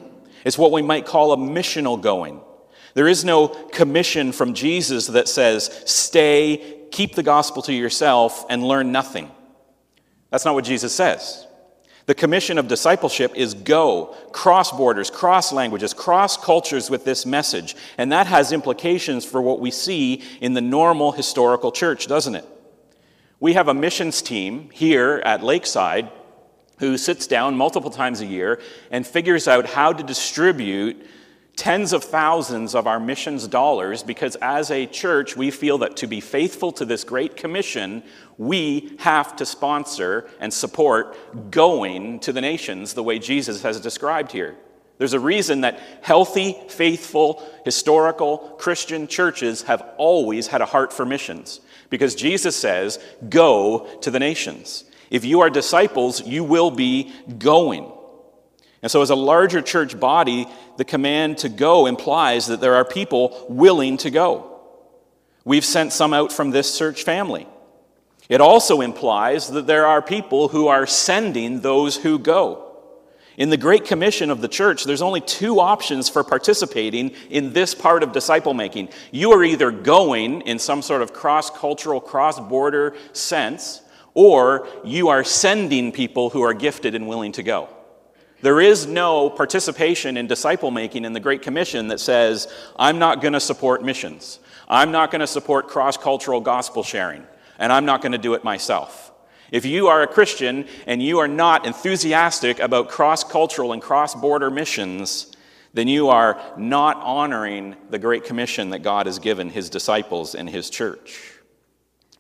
It's 0.45 0.57
what 0.57 0.71
we 0.71 0.83
might 0.83 1.07
call 1.07 1.33
a 1.33 1.37
missional 1.37 2.01
going. 2.01 2.41
There 2.95 3.09
is 3.09 3.25
no 3.25 3.49
commission 3.49 4.31
from 4.31 4.55
Jesus 4.55 5.09
that 5.09 5.29
says, 5.29 5.83
stay, 5.87 6.87
keep 6.93 7.17
the 7.17 7.25
gospel 7.25 7.63
to 7.63 7.75
yourself, 7.75 8.47
and 8.49 8.63
learn 8.63 8.93
nothing. 8.93 9.31
That's 10.31 10.45
not 10.45 10.55
what 10.55 10.65
Jesus 10.65 10.95
says. 10.95 11.48
The 12.09 12.15
commission 12.15 12.57
of 12.57 12.69
discipleship 12.69 13.35
is 13.35 13.53
go, 13.53 14.17
cross 14.33 14.73
borders, 14.73 15.11
cross 15.11 15.53
languages, 15.53 15.93
cross 15.93 16.39
cultures 16.39 16.89
with 16.89 17.05
this 17.05 17.27
message. 17.27 17.77
And 17.99 18.11
that 18.13 18.27
has 18.27 18.51
implications 18.51 19.27
for 19.27 19.43
what 19.43 19.61
we 19.61 19.71
see 19.71 20.23
in 20.41 20.55
the 20.55 20.63
normal 20.63 21.13
historical 21.13 21.71
church, 21.71 22.07
doesn't 22.07 22.35
it? 22.35 22.47
We 23.41 23.53
have 23.53 23.69
a 23.69 23.75
missions 23.75 24.23
team 24.23 24.71
here 24.73 25.21
at 25.27 25.43
Lakeside 25.43 26.11
who 26.79 26.97
sits 26.97 27.27
down 27.27 27.59
multiple 27.59 27.91
times 27.91 28.23
a 28.23 28.27
year 28.27 28.59
and 28.91 29.07
figures 29.07 29.47
out 29.47 29.67
how 29.67 29.93
to 29.93 30.03
distribute 30.03 31.07
tens 31.59 31.93
of 31.93 32.05
thousands 32.05 32.73
of 32.77 32.87
our 32.87 33.01
missions 33.01 33.49
dollars 33.49 34.05
because 34.05 34.37
as 34.37 34.71
a 34.71 34.87
church, 34.87 35.37
we 35.37 35.51
feel 35.51 35.79
that 35.79 35.97
to 35.97 36.07
be 36.07 36.21
faithful 36.21 36.71
to 36.71 36.85
this 36.85 37.03
great 37.03 37.37
commission, 37.37 38.01
we 38.39 38.93
have 39.01 39.35
to 39.35 39.45
sponsor 39.45 40.31
and 40.39 40.55
support 40.55 41.51
going 41.51 42.21
to 42.21 42.33
the 42.33 42.41
nations 42.41 42.95
the 42.95 43.03
way 43.03 43.19
Jesus 43.19 43.61
has 43.63 43.81
described 43.81 44.31
here. 44.31 44.55
There's 44.99 45.15
a 45.15 45.21
reason 45.21 45.63
that 45.63 45.81
healthy, 46.01 46.57
faithful, 46.69 47.45
historical 47.65 48.39
Christian 48.61 49.09
churches 49.09 49.63
have 49.63 49.83
always 49.97 50.47
had 50.47 50.61
a 50.61 50.67
heart 50.67 50.93
for 50.93 51.05
missions 51.05 51.61
because 51.91 52.15
Jesus 52.15 52.55
says, 52.55 53.01
Go 53.29 53.89
to 54.03 54.13
the 54.13 54.21
nations. 54.21 54.85
If 55.11 55.25
you 55.25 55.41
are 55.41 55.51
disciples, 55.51 56.25
you 56.25 56.45
will 56.45 56.71
be 56.71 57.13
going. 57.37 57.91
And 58.83 58.91
so, 58.91 59.03
as 59.03 59.11
a 59.11 59.17
larger 59.17 59.61
church 59.61 59.99
body, 59.99 60.47
the 60.77 60.85
command 60.85 61.39
to 61.39 61.49
go 61.49 61.87
implies 61.87 62.47
that 62.47 62.61
there 62.61 62.77
are 62.77 62.85
people 62.85 63.47
willing 63.49 63.97
to 63.99 64.11
go. 64.11 64.61
We've 65.45 65.65
sent 65.65 65.93
some 65.93 66.13
out 66.13 66.33
from 66.33 66.51
this 66.51 66.79
church 66.79 67.03
family. 67.03 67.49
It 68.29 68.41
also 68.41 68.81
implies 68.83 69.49
that 69.49 69.67
there 69.67 69.87
are 69.87 70.03
people 70.03 70.49
who 70.49 70.69
are 70.69 70.87
sending 70.87 71.61
those 71.61 71.97
who 71.97 72.19
go. 72.19 72.65
In 73.39 73.51
the 73.51 73.57
Great 73.57 73.85
Commission 73.85 74.31
of 74.31 74.41
the 74.41 74.49
church, 74.49 74.85
there's 74.85 75.01
only 75.01 75.21
two 75.21 75.61
options 75.61 76.09
for 76.09 76.23
participating 76.25 77.13
in 77.31 77.53
this 77.53 77.75
part 77.75 78.03
of 78.03 78.13
disciple 78.13 78.53
making. 78.53 78.89
You 79.13 79.33
are 79.33 79.45
either 79.45 79.71
going 79.71 80.43
in 80.43 80.59
some 80.59 80.83
sort 80.83 81.03
of 81.03 81.13
cross 81.13 81.49
cultural, 81.49 82.01
cross 82.01 82.39
border 82.41 82.97
sense, 83.13 83.81
or 84.13 84.69
you 84.85 85.09
are 85.09 85.23
sending 85.23 85.93
people 85.93 86.31
who 86.31 86.43
are 86.43 86.53
gifted 86.53 86.95
and 86.97 87.09
willing 87.09 87.33
to 87.33 87.43
go. 87.43 87.69
There 88.41 88.61
is 88.61 88.87
no 88.87 89.31
participation 89.31 90.17
in 90.17 90.29
disciple 90.29 90.71
making 90.71 91.05
in 91.05 91.13
the 91.13 91.21
Great 91.21 91.43
Commission 91.43 91.89
that 91.89 91.99
says, 91.99 92.47
I'm 92.79 92.99
not 92.99 93.21
going 93.21 93.33
to 93.33 93.41
support 93.41 93.83
missions. 93.83 94.39
I'm 94.69 94.93
not 94.93 95.11
going 95.11 95.21
to 95.21 95.27
support 95.27 95.67
cross 95.67 95.97
cultural 95.97 96.41
gospel 96.41 96.85
sharing, 96.85 97.27
and 97.59 97.73
I'm 97.73 97.85
not 97.85 98.01
going 98.01 98.13
to 98.13 98.19
do 98.19 98.35
it 98.35 98.45
myself. 98.45 99.13
If 99.51 99.65
you 99.65 99.89
are 99.89 100.03
a 100.03 100.07
Christian 100.07 100.67
and 100.87 101.03
you 101.03 101.19
are 101.19 101.27
not 101.27 101.67
enthusiastic 101.67 102.61
about 102.61 102.91
cross 102.91 103.25
cultural 103.25 103.73
and 103.73 103.83
cross 103.83 104.15
border 104.15 104.51
missions, 104.51 105.35
then 105.73 105.89
you 105.89 106.09
are 106.09 106.41
not 106.57 106.97
honoring 106.99 107.75
the 107.91 107.99
Great 107.99 108.25
Commission 108.25 108.71
that 108.71 108.81
God 108.81 109.07
has 109.07 109.19
given 109.19 109.51
his 109.51 109.71
disciples 109.71 110.35
and 110.35 110.49
his 110.49 110.71
church. 110.71 111.33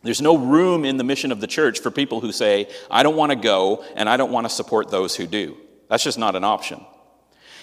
There's 0.02 0.22
no 0.22 0.36
room 0.36 0.84
in 0.84 0.96
the 0.96 1.04
mission 1.04 1.30
of 1.30 1.40
the 1.40 1.46
church 1.46 1.80
for 1.80 1.90
people 1.90 2.20
who 2.20 2.32
say, 2.32 2.68
I 2.90 3.02
don't 3.02 3.16
want 3.16 3.30
to 3.30 3.36
go 3.36 3.84
and 3.94 4.08
I 4.08 4.16
don't 4.16 4.32
want 4.32 4.46
to 4.46 4.50
support 4.52 4.90
those 4.90 5.14
who 5.14 5.26
do. 5.26 5.56
That's 5.88 6.04
just 6.04 6.18
not 6.18 6.36
an 6.36 6.44
option. 6.44 6.84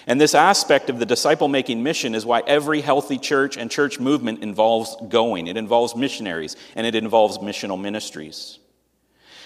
And 0.06 0.20
this 0.20 0.34
aspect 0.34 0.88
of 0.88 1.00
the 1.00 1.06
disciple 1.06 1.48
making 1.48 1.82
mission 1.82 2.14
is 2.14 2.24
why 2.24 2.42
every 2.46 2.80
healthy 2.80 3.18
church 3.18 3.56
and 3.56 3.70
church 3.70 3.98
movement 3.98 4.42
involves 4.42 4.96
going. 5.08 5.48
It 5.48 5.56
involves 5.56 5.96
missionaries 5.96 6.56
and 6.76 6.86
it 6.86 6.94
involves 6.94 7.38
missional 7.38 7.80
ministries. 7.80 8.60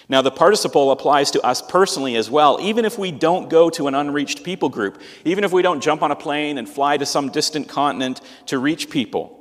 Now, 0.07 0.21
the 0.21 0.31
participle 0.31 0.91
applies 0.91 1.31
to 1.31 1.41
us 1.41 1.61
personally 1.61 2.15
as 2.15 2.29
well, 2.29 2.59
even 2.61 2.85
if 2.85 2.99
we 2.99 3.11
don't 3.11 3.49
go 3.49 3.69
to 3.71 3.87
an 3.87 3.95
unreached 3.95 4.43
people 4.43 4.69
group, 4.69 5.01
even 5.25 5.43
if 5.43 5.51
we 5.51 5.61
don't 5.61 5.81
jump 5.81 6.03
on 6.03 6.11
a 6.11 6.15
plane 6.15 6.57
and 6.57 6.67
fly 6.67 6.97
to 6.97 7.05
some 7.05 7.29
distant 7.29 7.69
continent 7.69 8.21
to 8.47 8.59
reach 8.59 8.89
people. 8.89 9.40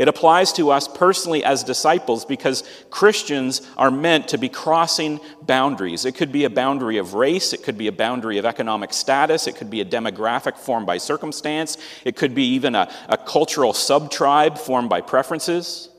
It 0.00 0.08
applies 0.08 0.50
to 0.54 0.70
us 0.70 0.88
personally 0.88 1.44
as 1.44 1.62
disciples 1.62 2.24
because 2.24 2.64
Christians 2.88 3.60
are 3.76 3.90
meant 3.90 4.28
to 4.28 4.38
be 4.38 4.48
crossing 4.48 5.20
boundaries. 5.42 6.06
It 6.06 6.14
could 6.14 6.32
be 6.32 6.44
a 6.44 6.48
boundary 6.48 6.96
of 6.96 7.12
race, 7.12 7.52
it 7.52 7.62
could 7.62 7.76
be 7.76 7.86
a 7.86 7.92
boundary 7.92 8.38
of 8.38 8.46
economic 8.46 8.94
status, 8.94 9.46
it 9.46 9.56
could 9.56 9.68
be 9.68 9.82
a 9.82 9.84
demographic 9.84 10.56
formed 10.56 10.86
by 10.86 10.96
circumstance, 10.96 11.76
it 12.02 12.16
could 12.16 12.34
be 12.34 12.44
even 12.54 12.74
a, 12.74 12.90
a 13.10 13.18
cultural 13.18 13.74
sub 13.74 14.10
tribe 14.10 14.56
formed 14.56 14.88
by 14.88 15.02
preferences. 15.02 15.90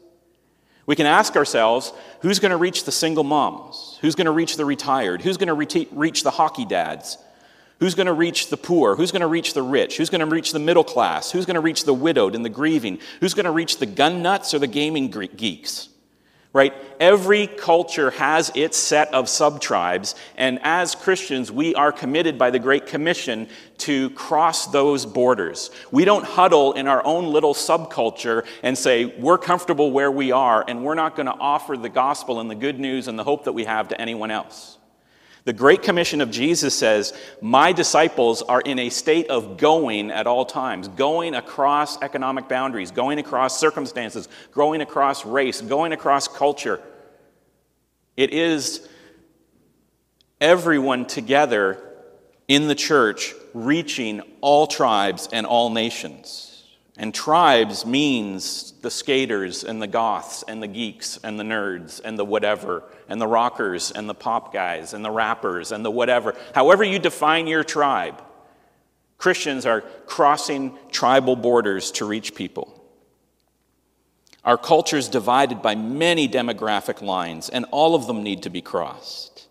We 0.87 0.95
can 0.95 1.05
ask 1.05 1.35
ourselves 1.35 1.93
who's 2.21 2.39
going 2.39 2.49
to 2.49 2.57
reach 2.57 2.85
the 2.85 2.91
single 2.91 3.23
moms? 3.23 3.99
Who's 4.01 4.15
going 4.15 4.25
to 4.25 4.31
reach 4.31 4.57
the 4.57 4.65
retired? 4.65 5.21
Who's 5.21 5.37
going 5.37 5.47
to 5.47 5.85
reach 5.93 6.23
the 6.23 6.31
hockey 6.31 6.65
dads? 6.65 7.19
Who's 7.81 7.95
going 7.95 8.07
to 8.07 8.13
reach 8.13 8.47
the 8.47 8.55
poor? 8.55 8.95
Who's 8.95 9.11
going 9.11 9.21
to 9.21 9.27
reach 9.27 9.53
the 9.53 9.61
rich? 9.61 9.97
Who's 9.97 10.09
going 10.09 10.21
to 10.21 10.25
reach 10.25 10.53
the 10.53 10.59
middle 10.59 10.85
class? 10.85 11.31
Who's 11.31 11.45
going 11.45 11.55
to 11.55 11.61
reach 11.61 11.83
the 11.83 11.93
widowed 11.93 12.33
and 12.33 12.45
the 12.45 12.49
grieving? 12.49 12.99
Who's 13.19 13.33
going 13.33 13.45
to 13.45 13.51
reach 13.51 13.77
the 13.77 13.85
gun 13.85 14.21
nuts 14.21 14.53
or 14.53 14.59
the 14.59 14.67
gaming 14.67 15.09
geeks? 15.09 15.89
right? 16.53 16.73
Every 16.99 17.47
culture 17.47 18.11
has 18.11 18.51
its 18.55 18.77
set 18.77 19.13
of 19.13 19.25
subtribes, 19.25 20.15
and 20.35 20.59
as 20.63 20.95
Christians, 20.95 21.51
we 21.51 21.73
are 21.75 21.91
committed 21.91 22.37
by 22.37 22.51
the 22.51 22.59
Great 22.59 22.87
Commission 22.87 23.47
to 23.79 24.09
cross 24.11 24.67
those 24.67 25.05
borders. 25.05 25.71
We 25.91 26.03
don't 26.03 26.25
huddle 26.25 26.73
in 26.73 26.87
our 26.87 27.03
own 27.05 27.27
little 27.27 27.53
subculture 27.53 28.45
and 28.63 28.77
say, 28.77 29.05
we're 29.05 29.37
comfortable 29.37 29.91
where 29.91 30.11
we 30.11 30.31
are, 30.31 30.65
and 30.67 30.83
we're 30.83 30.95
not 30.95 31.15
going 31.15 31.27
to 31.27 31.35
offer 31.39 31.77
the 31.77 31.89
gospel 31.89 32.41
and 32.41 32.51
the 32.51 32.55
good 32.55 32.79
news 32.79 33.07
and 33.07 33.17
the 33.17 33.23
hope 33.23 33.45
that 33.45 33.53
we 33.53 33.63
have 33.63 33.87
to 33.89 34.01
anyone 34.01 34.29
else. 34.29 34.77
The 35.43 35.53
Great 35.53 35.81
Commission 35.81 36.21
of 36.21 36.29
Jesus 36.29 36.77
says, 36.77 37.13
My 37.41 37.71
disciples 37.73 38.43
are 38.43 38.61
in 38.61 38.77
a 38.77 38.89
state 38.89 39.29
of 39.29 39.57
going 39.57 40.11
at 40.11 40.27
all 40.27 40.45
times, 40.45 40.87
going 40.87 41.33
across 41.33 41.99
economic 42.01 42.47
boundaries, 42.47 42.91
going 42.91 43.17
across 43.17 43.59
circumstances, 43.59 44.29
going 44.51 44.81
across 44.81 45.25
race, 45.25 45.61
going 45.61 45.93
across 45.93 46.27
culture. 46.27 46.79
It 48.15 48.31
is 48.33 48.87
everyone 50.39 51.05
together 51.07 51.91
in 52.47 52.67
the 52.67 52.75
church 52.75 53.33
reaching 53.53 54.21
all 54.41 54.67
tribes 54.67 55.27
and 55.31 55.47
all 55.47 55.71
nations. 55.71 56.50
And 57.01 57.15
tribes 57.15 57.83
means 57.83 58.73
the 58.83 58.91
skaters 58.91 59.63
and 59.63 59.81
the 59.81 59.87
goths 59.87 60.43
and 60.47 60.61
the 60.61 60.67
geeks 60.67 61.17
and 61.23 61.39
the 61.39 61.43
nerds 61.43 61.99
and 61.99 62.15
the 62.17 62.23
whatever 62.23 62.83
and 63.09 63.19
the 63.19 63.25
rockers 63.25 63.89
and 63.89 64.07
the 64.07 64.13
pop 64.13 64.53
guys 64.53 64.93
and 64.93 65.03
the 65.03 65.09
rappers 65.09 65.71
and 65.71 65.83
the 65.83 65.89
whatever. 65.89 66.35
However, 66.53 66.83
you 66.83 66.99
define 66.99 67.47
your 67.47 67.63
tribe, 67.63 68.21
Christians 69.17 69.65
are 69.65 69.81
crossing 70.05 70.77
tribal 70.91 71.35
borders 71.35 71.89
to 71.93 72.05
reach 72.05 72.35
people. 72.35 72.85
Our 74.45 74.59
culture 74.59 74.97
is 74.97 75.09
divided 75.09 75.63
by 75.63 75.73
many 75.73 76.29
demographic 76.29 77.01
lines, 77.01 77.49
and 77.49 77.65
all 77.71 77.95
of 77.95 78.05
them 78.05 78.21
need 78.21 78.43
to 78.43 78.51
be 78.51 78.61
crossed. 78.61 79.47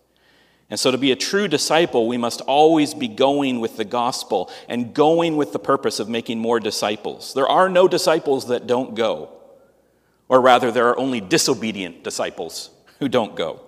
And 0.71 0.79
so, 0.79 0.89
to 0.89 0.97
be 0.97 1.11
a 1.11 1.17
true 1.17 1.49
disciple, 1.49 2.07
we 2.07 2.17
must 2.17 2.39
always 2.41 2.93
be 2.93 3.09
going 3.09 3.59
with 3.59 3.75
the 3.75 3.83
gospel 3.83 4.49
and 4.69 4.93
going 4.93 5.35
with 5.35 5.51
the 5.51 5.59
purpose 5.59 5.99
of 5.99 6.07
making 6.07 6.39
more 6.39 6.61
disciples. 6.61 7.33
There 7.33 7.47
are 7.47 7.67
no 7.67 7.89
disciples 7.89 8.47
that 8.47 8.67
don't 8.67 8.95
go, 8.95 9.29
or 10.29 10.39
rather, 10.39 10.71
there 10.71 10.87
are 10.87 10.97
only 10.97 11.19
disobedient 11.19 12.05
disciples 12.05 12.69
who 12.99 13.09
don't 13.09 13.35
go. 13.35 13.59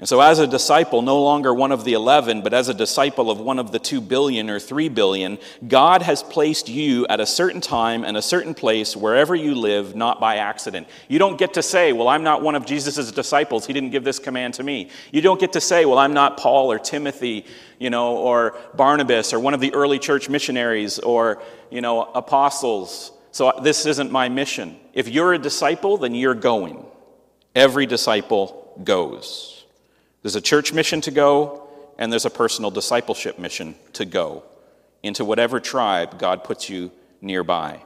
And 0.00 0.08
so, 0.08 0.22
as 0.22 0.38
a 0.38 0.46
disciple, 0.46 1.02
no 1.02 1.22
longer 1.22 1.52
one 1.52 1.72
of 1.72 1.84
the 1.84 1.92
11, 1.92 2.40
but 2.40 2.54
as 2.54 2.70
a 2.70 2.74
disciple 2.74 3.30
of 3.30 3.38
one 3.38 3.58
of 3.58 3.70
the 3.70 3.78
2 3.78 4.00
billion 4.00 4.48
or 4.48 4.58
3 4.58 4.88
billion, 4.88 5.38
God 5.68 6.00
has 6.00 6.22
placed 6.22 6.70
you 6.70 7.06
at 7.08 7.20
a 7.20 7.26
certain 7.26 7.60
time 7.60 8.04
and 8.04 8.16
a 8.16 8.22
certain 8.22 8.54
place 8.54 8.96
wherever 8.96 9.34
you 9.34 9.54
live, 9.54 9.94
not 9.94 10.18
by 10.18 10.36
accident. 10.36 10.88
You 11.08 11.18
don't 11.18 11.38
get 11.38 11.52
to 11.52 11.62
say, 11.62 11.92
Well, 11.92 12.08
I'm 12.08 12.22
not 12.22 12.42
one 12.42 12.54
of 12.54 12.64
Jesus' 12.64 13.12
disciples. 13.12 13.66
He 13.66 13.74
didn't 13.74 13.90
give 13.90 14.02
this 14.02 14.18
command 14.18 14.54
to 14.54 14.62
me. 14.62 14.88
You 15.12 15.20
don't 15.20 15.38
get 15.38 15.52
to 15.52 15.60
say, 15.60 15.84
Well, 15.84 15.98
I'm 15.98 16.14
not 16.14 16.38
Paul 16.38 16.72
or 16.72 16.78
Timothy, 16.78 17.44
you 17.78 17.90
know, 17.90 18.16
or 18.16 18.56
Barnabas 18.72 19.34
or 19.34 19.38
one 19.38 19.52
of 19.52 19.60
the 19.60 19.74
early 19.74 19.98
church 19.98 20.30
missionaries 20.30 20.98
or, 20.98 21.42
you 21.70 21.82
know, 21.82 22.04
apostles. 22.04 23.12
So, 23.32 23.52
this 23.62 23.84
isn't 23.84 24.10
my 24.10 24.30
mission. 24.30 24.78
If 24.94 25.08
you're 25.08 25.34
a 25.34 25.38
disciple, 25.38 25.98
then 25.98 26.14
you're 26.14 26.34
going. 26.34 26.86
Every 27.54 27.84
disciple 27.84 28.80
goes. 28.82 29.59
There's 30.22 30.36
a 30.36 30.40
church 30.40 30.72
mission 30.72 31.00
to 31.02 31.10
go, 31.10 31.68
and 31.98 32.12
there's 32.12 32.26
a 32.26 32.30
personal 32.30 32.70
discipleship 32.70 33.38
mission 33.38 33.74
to 33.94 34.04
go 34.04 34.44
into 35.02 35.24
whatever 35.24 35.60
tribe 35.60 36.18
God 36.18 36.44
puts 36.44 36.68
you 36.68 36.90
nearby. 37.20 37.82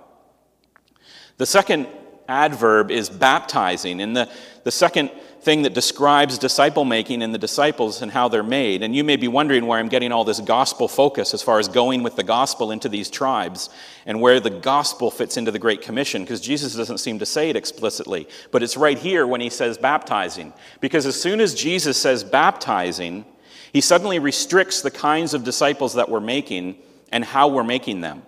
The 1.37 1.47
second 1.47 1.87
adverb 2.29 2.91
is 2.91 3.09
baptizing. 3.09 4.01
And 4.01 4.17
the, 4.17 4.31
the 4.65 4.71
second 4.71 5.11
thing 5.45 5.63
that 5.63 5.75
describes 5.75 6.39
disciple 6.39 6.87
making 6.87 7.23
and 7.23 7.35
the 7.35 7.39
disciples 7.39 8.01
and 8.01 8.11
how 8.11 8.29
they're 8.29 8.43
made. 8.43 8.83
And 8.83 8.97
you 8.97 9.05
may 9.05 9.17
be 9.17 9.29
wondering 9.29 9.67
where 9.67 9.79
I'm 9.79 9.89
getting 9.89 10.11
all 10.11 10.25
this 10.25 10.41
gospel 10.41 10.89
focus 10.89 11.35
as 11.35 11.43
far 11.43 11.59
as 11.59 11.69
going 11.69 12.03
with 12.03 12.17
the 12.17 12.23
gospel 12.23 12.71
into 12.71 12.89
these 12.89 13.11
tribes 13.11 13.69
and 14.07 14.21
where 14.21 14.41
the 14.41 14.51
gospel 14.51 15.11
fits 15.11 15.37
into 15.37 15.51
the 15.51 15.59
Great 15.59 15.83
Commission, 15.83 16.23
because 16.23 16.41
Jesus 16.41 16.75
doesn't 16.75 16.99
seem 16.99 17.19
to 17.19 17.27
say 17.27 17.51
it 17.51 17.57
explicitly. 17.57 18.27
But 18.51 18.63
it's 18.63 18.77
right 18.77 18.99
here 18.99 19.27
when 19.27 19.43
he 19.43 19.51
says 19.51 19.77
baptizing. 19.77 20.55
Because 20.81 21.05
as 21.05 21.21
soon 21.21 21.41
as 21.41 21.55
Jesus 21.55 21.99
says 21.99 22.25
baptizing, 22.25 23.27
he 23.73 23.83
suddenly 23.83 24.19
restricts 24.19 24.81
the 24.81 24.91
kinds 24.91 25.35
of 25.35 25.45
disciples 25.45 25.95
that 25.95 26.09
we're 26.09 26.21
making 26.21 26.77
and 27.13 27.23
how 27.25 27.49
we're 27.49 27.65
making 27.65 28.01
them. 28.01 28.23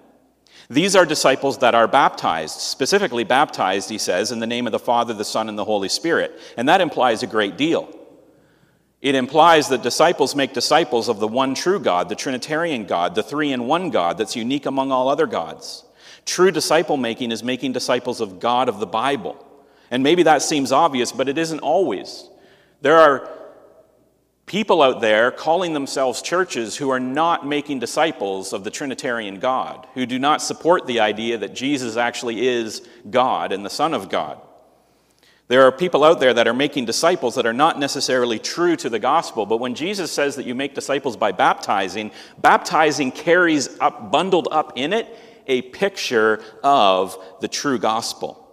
These 0.68 0.96
are 0.96 1.06
disciples 1.06 1.58
that 1.58 1.74
are 1.74 1.86
baptized, 1.86 2.60
specifically 2.60 3.24
baptized, 3.24 3.88
he 3.88 3.98
says, 3.98 4.32
in 4.32 4.40
the 4.40 4.46
name 4.46 4.66
of 4.66 4.72
the 4.72 4.78
Father, 4.78 5.14
the 5.14 5.24
Son, 5.24 5.48
and 5.48 5.58
the 5.58 5.64
Holy 5.64 5.88
Spirit. 5.88 6.38
And 6.56 6.68
that 6.68 6.80
implies 6.80 7.22
a 7.22 7.26
great 7.26 7.56
deal. 7.56 7.88
It 9.00 9.14
implies 9.14 9.68
that 9.68 9.82
disciples 9.82 10.34
make 10.34 10.52
disciples 10.52 11.08
of 11.08 11.20
the 11.20 11.28
one 11.28 11.54
true 11.54 11.78
God, 11.78 12.08
the 12.08 12.16
Trinitarian 12.16 12.86
God, 12.86 13.14
the 13.14 13.22
three 13.22 13.52
in 13.52 13.66
one 13.66 13.90
God 13.90 14.18
that's 14.18 14.34
unique 14.34 14.66
among 14.66 14.90
all 14.90 15.08
other 15.08 15.26
gods. 15.26 15.84
True 16.24 16.50
disciple 16.50 16.96
making 16.96 17.30
is 17.30 17.44
making 17.44 17.72
disciples 17.72 18.20
of 18.20 18.40
God 18.40 18.68
of 18.68 18.80
the 18.80 18.86
Bible. 18.86 19.42
And 19.92 20.02
maybe 20.02 20.24
that 20.24 20.42
seems 20.42 20.72
obvious, 20.72 21.12
but 21.12 21.28
it 21.28 21.38
isn't 21.38 21.60
always. 21.60 22.28
There 22.80 22.96
are 22.98 23.30
people 24.46 24.80
out 24.80 25.00
there 25.00 25.32
calling 25.32 25.74
themselves 25.74 26.22
churches 26.22 26.76
who 26.76 26.88
are 26.90 27.00
not 27.00 27.46
making 27.46 27.80
disciples 27.80 28.52
of 28.52 28.62
the 28.62 28.70
Trinitarian 28.70 29.40
God, 29.40 29.86
who 29.94 30.06
do 30.06 30.18
not 30.18 30.40
support 30.40 30.86
the 30.86 31.00
idea 31.00 31.36
that 31.38 31.54
Jesus 31.54 31.96
actually 31.96 32.46
is 32.46 32.88
God 33.10 33.52
and 33.52 33.64
the 33.64 33.70
Son 33.70 33.92
of 33.92 34.08
God. 34.08 34.40
There 35.48 35.62
are 35.62 35.72
people 35.72 36.02
out 36.02 36.18
there 36.18 36.34
that 36.34 36.48
are 36.48 36.54
making 36.54 36.86
disciples 36.86 37.36
that 37.36 37.46
are 37.46 37.52
not 37.52 37.78
necessarily 37.78 38.38
true 38.38 38.74
to 38.76 38.88
the 38.88 38.98
gospel, 38.98 39.46
but 39.46 39.58
when 39.58 39.76
Jesus 39.76 40.10
says 40.10 40.36
that 40.36 40.46
you 40.46 40.54
make 40.54 40.74
disciples 40.74 41.16
by 41.16 41.30
baptizing, 41.30 42.10
baptizing 42.38 43.12
carries 43.12 43.78
up, 43.78 44.10
bundled 44.10 44.48
up 44.50 44.72
in 44.76 44.92
it, 44.92 45.06
a 45.46 45.62
picture 45.62 46.42
of 46.64 47.16
the 47.40 47.46
true 47.46 47.78
gospel. 47.78 48.45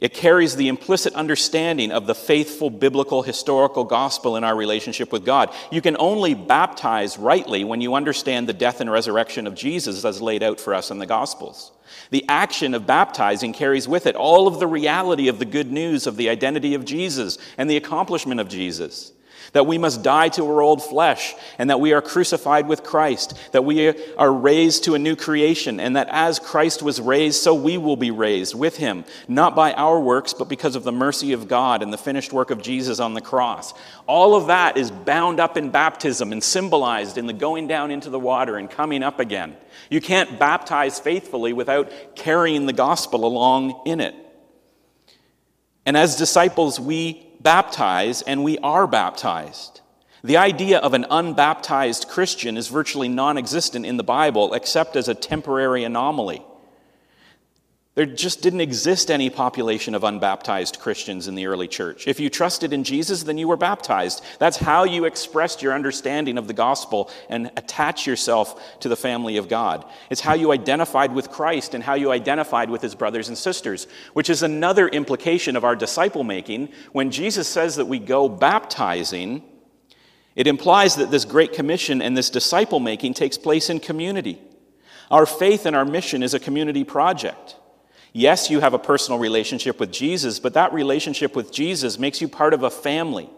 It 0.00 0.14
carries 0.14 0.54
the 0.54 0.68
implicit 0.68 1.12
understanding 1.14 1.90
of 1.90 2.06
the 2.06 2.14
faithful 2.14 2.70
biblical 2.70 3.22
historical 3.22 3.82
gospel 3.82 4.36
in 4.36 4.44
our 4.44 4.54
relationship 4.54 5.10
with 5.10 5.24
God. 5.24 5.52
You 5.72 5.80
can 5.80 5.96
only 5.98 6.34
baptize 6.34 7.18
rightly 7.18 7.64
when 7.64 7.80
you 7.80 7.94
understand 7.94 8.48
the 8.48 8.52
death 8.52 8.80
and 8.80 8.90
resurrection 8.90 9.48
of 9.48 9.56
Jesus 9.56 10.04
as 10.04 10.22
laid 10.22 10.44
out 10.44 10.60
for 10.60 10.72
us 10.72 10.92
in 10.92 10.98
the 10.98 11.06
gospels. 11.06 11.72
The 12.10 12.24
action 12.28 12.74
of 12.74 12.86
baptizing 12.86 13.52
carries 13.52 13.88
with 13.88 14.06
it 14.06 14.14
all 14.14 14.46
of 14.46 14.60
the 14.60 14.68
reality 14.68 15.26
of 15.26 15.40
the 15.40 15.44
good 15.44 15.72
news 15.72 16.06
of 16.06 16.16
the 16.16 16.28
identity 16.28 16.74
of 16.74 16.84
Jesus 16.84 17.36
and 17.56 17.68
the 17.68 17.76
accomplishment 17.76 18.40
of 18.40 18.48
Jesus 18.48 19.12
that 19.52 19.66
we 19.66 19.78
must 19.78 20.02
die 20.02 20.28
to 20.30 20.46
our 20.46 20.62
old 20.62 20.82
flesh, 20.82 21.34
and 21.58 21.70
that 21.70 21.80
we 21.80 21.92
are 21.92 22.02
crucified 22.02 22.68
with 22.68 22.82
Christ, 22.82 23.34
that 23.52 23.64
we 23.64 23.88
are 24.16 24.32
raised 24.32 24.84
to 24.84 24.94
a 24.94 24.98
new 24.98 25.16
creation, 25.16 25.80
and 25.80 25.96
that 25.96 26.08
as 26.10 26.38
Christ 26.38 26.82
was 26.82 27.00
raised, 27.00 27.42
so 27.42 27.54
we 27.54 27.78
will 27.78 27.96
be 27.96 28.10
raised 28.10 28.54
with 28.54 28.76
him, 28.76 29.04
not 29.26 29.54
by 29.54 29.72
our 29.72 30.00
works, 30.00 30.32
but 30.34 30.48
because 30.48 30.76
of 30.76 30.84
the 30.84 30.92
mercy 30.92 31.32
of 31.32 31.48
God 31.48 31.82
and 31.82 31.92
the 31.92 31.98
finished 31.98 32.32
work 32.32 32.50
of 32.50 32.62
Jesus 32.62 33.00
on 33.00 33.14
the 33.14 33.20
cross. 33.20 33.74
All 34.06 34.34
of 34.34 34.46
that 34.46 34.76
is 34.76 34.90
bound 34.90 35.40
up 35.40 35.56
in 35.56 35.70
baptism 35.70 36.32
and 36.32 36.42
symbolized 36.42 37.18
in 37.18 37.26
the 37.26 37.32
going 37.32 37.66
down 37.68 37.90
into 37.90 38.10
the 38.10 38.18
water 38.18 38.56
and 38.56 38.70
coming 38.70 39.02
up 39.02 39.20
again. 39.20 39.56
You 39.90 40.00
can't 40.00 40.38
baptize 40.38 40.98
faithfully 40.98 41.52
without 41.52 41.90
carrying 42.16 42.66
the 42.66 42.72
gospel 42.72 43.24
along 43.24 43.82
in 43.86 44.00
it. 44.00 44.14
And 45.86 45.96
as 45.96 46.16
disciples, 46.16 46.78
we 46.78 47.27
baptize 47.40 48.22
and 48.22 48.44
we 48.44 48.58
are 48.58 48.86
baptized. 48.86 49.80
The 50.22 50.36
idea 50.36 50.78
of 50.78 50.94
an 50.94 51.06
unbaptized 51.10 52.08
Christian 52.08 52.56
is 52.56 52.68
virtually 52.68 53.08
non 53.08 53.38
existent 53.38 53.86
in 53.86 53.96
the 53.96 54.02
Bible 54.02 54.52
except 54.54 54.96
as 54.96 55.08
a 55.08 55.14
temporary 55.14 55.84
anomaly. 55.84 56.42
There 57.98 58.06
just 58.06 58.42
didn't 58.42 58.60
exist 58.60 59.10
any 59.10 59.28
population 59.28 59.92
of 59.92 60.04
unbaptized 60.04 60.78
Christians 60.78 61.26
in 61.26 61.34
the 61.34 61.46
early 61.46 61.66
church. 61.66 62.06
If 62.06 62.20
you 62.20 62.30
trusted 62.30 62.72
in 62.72 62.84
Jesus, 62.84 63.24
then 63.24 63.38
you 63.38 63.48
were 63.48 63.56
baptized. 63.56 64.22
That's 64.38 64.56
how 64.56 64.84
you 64.84 65.04
expressed 65.04 65.62
your 65.62 65.72
understanding 65.72 66.38
of 66.38 66.46
the 66.46 66.52
gospel 66.52 67.10
and 67.28 67.50
attach 67.56 68.06
yourself 68.06 68.78
to 68.82 68.88
the 68.88 68.94
family 68.94 69.36
of 69.36 69.48
God. 69.48 69.84
It's 70.10 70.20
how 70.20 70.34
you 70.34 70.52
identified 70.52 71.12
with 71.12 71.32
Christ 71.32 71.74
and 71.74 71.82
how 71.82 71.94
you 71.94 72.12
identified 72.12 72.70
with 72.70 72.82
his 72.82 72.94
brothers 72.94 73.26
and 73.26 73.36
sisters, 73.36 73.88
which 74.12 74.30
is 74.30 74.44
another 74.44 74.86
implication 74.86 75.56
of 75.56 75.64
our 75.64 75.74
disciple 75.74 76.22
making. 76.22 76.68
When 76.92 77.10
Jesus 77.10 77.48
says 77.48 77.74
that 77.74 77.86
we 77.86 77.98
go 77.98 78.28
baptizing, 78.28 79.42
it 80.36 80.46
implies 80.46 80.94
that 80.94 81.10
this 81.10 81.24
great 81.24 81.52
commission 81.52 82.00
and 82.00 82.16
this 82.16 82.30
disciple 82.30 82.78
making 82.78 83.14
takes 83.14 83.36
place 83.36 83.68
in 83.68 83.80
community. 83.80 84.38
Our 85.10 85.26
faith 85.26 85.66
and 85.66 85.74
our 85.74 85.84
mission 85.84 86.22
is 86.22 86.32
a 86.32 86.38
community 86.38 86.84
project. 86.84 87.56
Yes, 88.12 88.50
you 88.50 88.60
have 88.60 88.74
a 88.74 88.78
personal 88.78 89.18
relationship 89.18 89.78
with 89.78 89.92
Jesus, 89.92 90.38
but 90.40 90.54
that 90.54 90.72
relationship 90.72 91.36
with 91.36 91.52
Jesus 91.52 91.98
makes 91.98 92.20
you 92.20 92.28
part 92.28 92.54
of 92.54 92.62
a 92.62 92.70
family. 92.70 93.28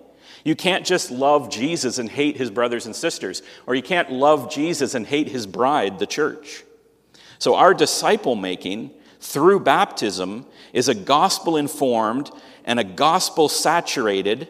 You 0.45 0.55
can't 0.57 0.87
just 0.87 1.11
love 1.11 1.51
Jesus 1.51 1.99
and 1.99 2.09
hate 2.09 2.37
his 2.37 2.51
brothers 2.51 2.87
and 2.87 2.97
sisters, 2.97 3.43
or 3.67 3.75
you 3.75 3.83
can't 3.83 4.11
love 4.11 4.51
Jesus 4.51 4.95
and 4.95 5.07
hate 5.07 5.29
his 5.29 5.47
bride, 5.47 5.99
the 5.99 6.07
church. 6.07 6.65
So, 7.39 7.57
our 7.57 7.75
disciple 7.75 8.37
making 8.37 8.93
through 9.21 9.61
baptism 9.61 10.47
is 10.73 10.89
a 10.89 10.95
gospel 10.95 11.57
informed 11.57 12.31
and 12.65 12.81
a 12.81 12.85
gospel 12.85 13.49
saturated 13.49 14.49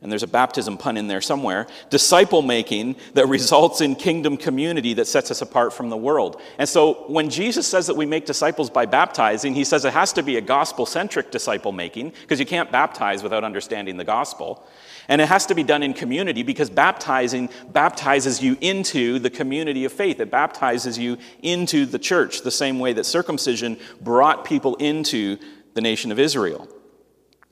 and 0.00 0.12
there's 0.12 0.22
a 0.22 0.28
baptism 0.28 0.78
pun 0.78 0.96
in 0.96 1.08
there 1.08 1.20
somewhere, 1.20 1.66
disciple 1.90 2.40
making 2.40 2.94
that 3.14 3.26
results 3.26 3.80
in 3.80 3.96
kingdom 3.96 4.36
community 4.36 4.94
that 4.94 5.06
sets 5.06 5.30
us 5.30 5.42
apart 5.42 5.72
from 5.72 5.90
the 5.90 5.96
world. 5.96 6.40
And 6.58 6.68
so 6.68 7.04
when 7.08 7.30
Jesus 7.30 7.66
says 7.66 7.88
that 7.88 7.96
we 7.96 8.06
make 8.06 8.24
disciples 8.24 8.70
by 8.70 8.86
baptizing, 8.86 9.54
he 9.54 9.64
says 9.64 9.84
it 9.84 9.92
has 9.92 10.12
to 10.12 10.22
be 10.22 10.36
a 10.36 10.40
gospel 10.40 10.86
centric 10.86 11.32
disciple 11.32 11.72
making, 11.72 12.12
because 12.22 12.38
you 12.38 12.46
can't 12.46 12.70
baptize 12.70 13.24
without 13.24 13.42
understanding 13.42 13.96
the 13.96 14.04
gospel. 14.04 14.64
And 15.08 15.20
it 15.20 15.28
has 15.28 15.46
to 15.46 15.54
be 15.54 15.64
done 15.64 15.82
in 15.82 15.94
community 15.94 16.42
because 16.42 16.70
baptizing 16.70 17.48
baptizes 17.70 18.42
you 18.42 18.56
into 18.60 19.18
the 19.18 19.30
community 19.30 19.84
of 19.84 19.92
faith. 19.92 20.20
It 20.20 20.30
baptizes 20.30 20.98
you 20.98 21.16
into 21.42 21.86
the 21.86 21.98
church, 21.98 22.42
the 22.42 22.50
same 22.50 22.78
way 22.78 22.92
that 22.92 23.04
circumcision 23.04 23.78
brought 24.00 24.44
people 24.44 24.76
into 24.76 25.38
the 25.74 25.80
nation 25.80 26.12
of 26.12 26.18
Israel. 26.18 26.68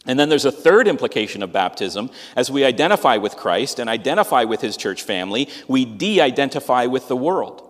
And 0.07 0.19
then 0.19 0.29
there's 0.29 0.45
a 0.45 0.53
third 0.53 0.87
implication 0.87 1.43
of 1.43 1.53
baptism. 1.53 2.11
As 2.37 2.51
we 2.51 2.65
identify 2.65 3.17
with 3.17 3.37
Christ 3.37 3.79
and 3.79 3.91
identify 3.91 4.45
with 4.45 4.61
his 4.61 4.77
church 4.77 5.03
family, 5.03 5.49
we 5.67 5.85
de 5.85 6.21
identify 6.21 6.87
with 6.87 7.09
the 7.09 7.17
world. 7.17 7.63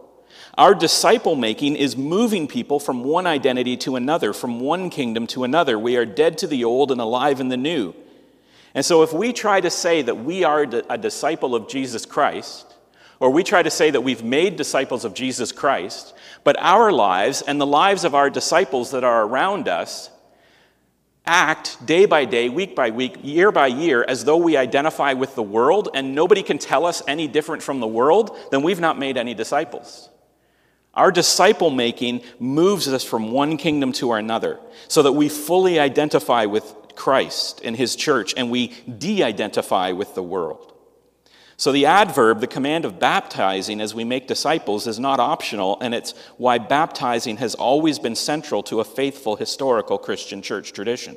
Our 0.58 0.74
disciple 0.74 1.36
making 1.36 1.76
is 1.76 1.96
moving 1.96 2.48
people 2.48 2.80
from 2.80 3.04
one 3.04 3.26
identity 3.26 3.76
to 3.78 3.96
another, 3.96 4.32
from 4.32 4.60
one 4.60 4.88
kingdom 4.88 5.26
to 5.28 5.44
another. 5.44 5.78
We 5.78 5.96
are 5.96 6.06
dead 6.06 6.38
to 6.38 6.46
the 6.46 6.64
old 6.64 6.90
and 6.90 7.00
alive 7.00 7.40
in 7.40 7.48
the 7.48 7.58
new. 7.58 7.94
And 8.74 8.84
so, 8.84 9.02
if 9.02 9.12
we 9.12 9.32
try 9.32 9.60
to 9.60 9.70
say 9.70 10.02
that 10.02 10.18
we 10.18 10.44
are 10.44 10.62
a 10.62 10.98
disciple 10.98 11.54
of 11.54 11.68
Jesus 11.68 12.04
Christ, 12.06 12.74
or 13.20 13.30
we 13.30 13.42
try 13.42 13.62
to 13.62 13.70
say 13.70 13.90
that 13.90 14.02
we've 14.02 14.24
made 14.24 14.56
disciples 14.56 15.04
of 15.04 15.14
Jesus 15.14 15.52
Christ, 15.52 16.14
but 16.44 16.56
our 16.58 16.92
lives 16.92 17.42
and 17.42 17.60
the 17.60 17.66
lives 17.66 18.04
of 18.04 18.14
our 18.14 18.28
disciples 18.28 18.90
that 18.90 19.04
are 19.04 19.24
around 19.24 19.68
us 19.68 20.10
act 21.26 21.84
day 21.84 22.06
by 22.06 22.24
day, 22.24 22.48
week 22.48 22.76
by 22.76 22.90
week, 22.90 23.16
year 23.22 23.50
by 23.50 23.66
year, 23.66 24.04
as 24.06 24.24
though 24.24 24.36
we 24.36 24.56
identify 24.56 25.12
with 25.12 25.34
the 25.34 25.42
world 25.42 25.88
and 25.94 26.14
nobody 26.14 26.42
can 26.42 26.58
tell 26.58 26.86
us 26.86 27.02
any 27.08 27.26
different 27.26 27.62
from 27.62 27.80
the 27.80 27.86
world, 27.86 28.36
then 28.50 28.62
we've 28.62 28.80
not 28.80 28.98
made 28.98 29.16
any 29.16 29.34
disciples. 29.34 30.08
Our 30.94 31.12
disciple 31.12 31.70
making 31.70 32.22
moves 32.38 32.88
us 32.88 33.04
from 33.04 33.30
one 33.30 33.58
kingdom 33.58 33.92
to 33.94 34.12
another 34.12 34.58
so 34.88 35.02
that 35.02 35.12
we 35.12 35.28
fully 35.28 35.78
identify 35.78 36.46
with 36.46 36.74
Christ 36.94 37.60
and 37.62 37.76
his 37.76 37.96
church 37.96 38.32
and 38.36 38.50
we 38.50 38.68
de 38.98 39.22
identify 39.22 39.92
with 39.92 40.14
the 40.14 40.22
world. 40.22 40.65
So, 41.58 41.72
the 41.72 41.86
adverb, 41.86 42.40
the 42.40 42.46
command 42.46 42.84
of 42.84 42.98
baptizing 42.98 43.80
as 43.80 43.94
we 43.94 44.04
make 44.04 44.26
disciples, 44.26 44.86
is 44.86 44.98
not 44.98 45.20
optional, 45.20 45.78
and 45.80 45.94
it's 45.94 46.12
why 46.36 46.58
baptizing 46.58 47.38
has 47.38 47.54
always 47.54 47.98
been 47.98 48.14
central 48.14 48.62
to 48.64 48.80
a 48.80 48.84
faithful 48.84 49.36
historical 49.36 49.96
Christian 49.96 50.42
church 50.42 50.74
tradition. 50.74 51.16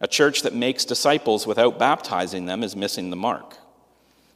A 0.00 0.06
church 0.06 0.42
that 0.42 0.54
makes 0.54 0.84
disciples 0.84 1.46
without 1.46 1.78
baptizing 1.78 2.44
them 2.44 2.62
is 2.62 2.76
missing 2.76 3.08
the 3.08 3.16
mark. 3.16 3.56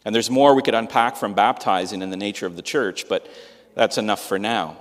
And 0.05 0.15
there's 0.15 0.31
more 0.31 0.55
we 0.55 0.63
could 0.63 0.75
unpack 0.75 1.17
from 1.17 1.35
baptizing 1.35 2.01
in 2.01 2.09
the 2.09 2.17
nature 2.17 2.47
of 2.47 2.57
the 2.57 2.63
church, 2.63 3.07
but 3.07 3.29
that's 3.75 3.99
enough 3.99 4.25
for 4.27 4.39
now. 4.39 4.79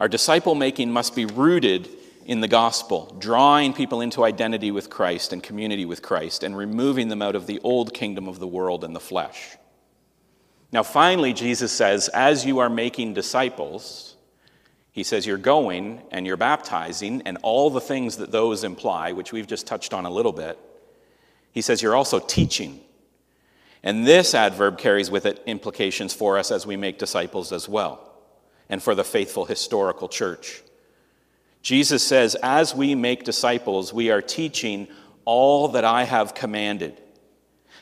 Our 0.00 0.08
disciple 0.08 0.54
making 0.54 0.90
must 0.90 1.14
be 1.14 1.26
rooted 1.26 1.88
in 2.24 2.40
the 2.40 2.48
gospel, 2.48 3.14
drawing 3.18 3.72
people 3.72 4.00
into 4.00 4.24
identity 4.24 4.70
with 4.70 4.90
Christ 4.90 5.32
and 5.32 5.42
community 5.42 5.84
with 5.84 6.02
Christ, 6.02 6.42
and 6.42 6.56
removing 6.56 7.08
them 7.08 7.22
out 7.22 7.36
of 7.36 7.46
the 7.46 7.60
old 7.62 7.92
kingdom 7.92 8.28
of 8.28 8.38
the 8.38 8.46
world 8.46 8.82
and 8.82 8.96
the 8.96 9.00
flesh. 9.00 9.56
Now, 10.72 10.82
finally, 10.82 11.32
Jesus 11.32 11.70
says, 11.70 12.08
as 12.08 12.44
you 12.44 12.58
are 12.58 12.68
making 12.68 13.14
disciples, 13.14 14.16
he 14.90 15.04
says, 15.04 15.24
you're 15.26 15.36
going 15.36 16.02
and 16.10 16.26
you're 16.26 16.36
baptizing, 16.36 17.22
and 17.26 17.38
all 17.42 17.70
the 17.70 17.80
things 17.80 18.16
that 18.16 18.32
those 18.32 18.64
imply, 18.64 19.12
which 19.12 19.30
we've 19.30 19.46
just 19.46 19.66
touched 19.66 19.94
on 19.94 20.04
a 20.04 20.10
little 20.10 20.32
bit. 20.32 20.58
He 21.52 21.62
says, 21.62 21.80
you're 21.80 21.94
also 21.94 22.18
teaching. 22.18 22.80
And 23.84 24.04
this 24.04 24.34
adverb 24.34 24.78
carries 24.78 25.10
with 25.12 25.26
it 25.26 25.42
implications 25.46 26.12
for 26.12 26.38
us 26.38 26.50
as 26.50 26.66
we 26.66 26.76
make 26.76 26.98
disciples 26.98 27.52
as 27.52 27.68
well, 27.68 28.12
and 28.68 28.82
for 28.82 28.96
the 28.96 29.04
faithful 29.04 29.44
historical 29.44 30.08
church. 30.08 30.62
Jesus 31.64 32.06
says, 32.06 32.36
As 32.42 32.74
we 32.74 32.94
make 32.94 33.24
disciples, 33.24 33.92
we 33.92 34.10
are 34.10 34.20
teaching 34.20 34.86
all 35.24 35.68
that 35.68 35.84
I 35.84 36.04
have 36.04 36.34
commanded. 36.34 37.00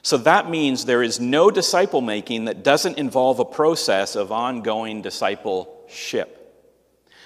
So 0.02 0.16
that 0.18 0.48
means 0.48 0.84
there 0.84 1.02
is 1.02 1.18
no 1.18 1.50
disciple 1.50 2.00
making 2.00 2.44
that 2.44 2.62
doesn't 2.62 2.96
involve 2.96 3.40
a 3.40 3.44
process 3.44 4.14
of 4.14 4.30
ongoing 4.30 5.02
discipleship. 5.02 6.38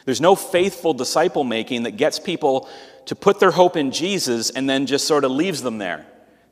There's 0.07 0.21
no 0.21 0.35
faithful 0.35 0.95
disciple 0.95 1.45
making 1.45 1.83
that 1.83 1.99
gets 1.99 2.19
people 2.19 2.69
to 3.05 3.15
put 3.15 3.39
their 3.39 3.51
hope 3.51 3.77
in 3.77 3.91
Jesus 3.91 4.49
and 4.49 4.69
then 4.69 4.87
just 4.87 5.07
sort 5.07 5.25
of 5.25 5.31
leaves 5.31 5.61
them 5.61 5.77
there. 5.77 6.07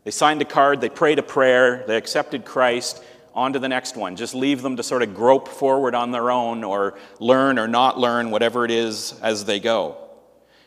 They 0.05 0.11
signed 0.11 0.43
a 0.43 0.45
card, 0.45 0.83
they 0.83 0.91
prayed 0.91 1.19
a 1.19 1.23
prayer, 1.23 1.83
they 1.87 1.97
accepted 1.97 2.45
Christ, 2.45 3.03
on 3.35 3.53
to 3.53 3.59
the 3.59 3.69
next 3.69 3.97
one. 3.97 4.17
Just 4.17 4.35
leave 4.35 4.63
them 4.63 4.77
to 4.77 4.83
sort 4.83 5.03
of 5.03 5.15
grope 5.15 5.49
forward 5.49 5.95
on 5.95 6.13
their 6.13 6.31
own 6.31 6.63
or 6.65 6.97
learn 7.19 7.59
or 7.59 7.67
not 7.67 7.99
learn, 7.99 8.31
whatever 8.31 8.65
it 8.65 8.71
is, 8.71 9.19
as 9.23 9.45
they 9.45 9.61
go. 9.61 9.97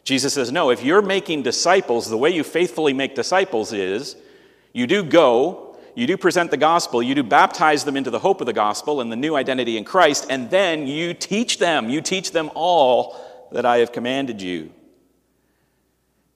Jesus 0.04 0.34
says, 0.34 0.52
No, 0.52 0.70
if 0.70 0.84
you're 0.84 1.02
making 1.02 1.44
disciples, 1.44 2.10
the 2.10 2.18
way 2.18 2.30
you 2.30 2.44
faithfully 2.44 2.94
make 2.94 3.16
disciples 3.16 3.74
is 3.74 4.16
you 4.74 4.88
do 4.88 5.04
go, 5.04 5.78
you 5.96 6.06
do 6.06 6.16
present 6.16 6.52
the 6.52 6.58
gospel, 6.58 7.02
you 7.02 7.16
do 7.16 7.24
baptize 7.24 7.84
them 7.84 7.98
into 7.98 8.12
the 8.12 8.20
hope 8.20 8.40
of 8.40 8.48
the 8.48 8.54
gospel 8.54 9.02
and 9.02 9.12
the 9.12 9.16
new 9.16 9.36
identity 9.36 9.78
in 9.78 9.84
Christ, 9.84 10.28
and 10.30 10.50
then 10.50 10.86
you 10.86 11.14
teach 11.14 11.58
them. 11.58 11.90
You 11.90 12.02
teach 12.02 12.32
them 12.32 12.52
all 12.54 13.20
that 13.52 13.66
I 13.66 13.78
have 13.80 13.92
commanded 13.92 14.42
you. 14.42 14.72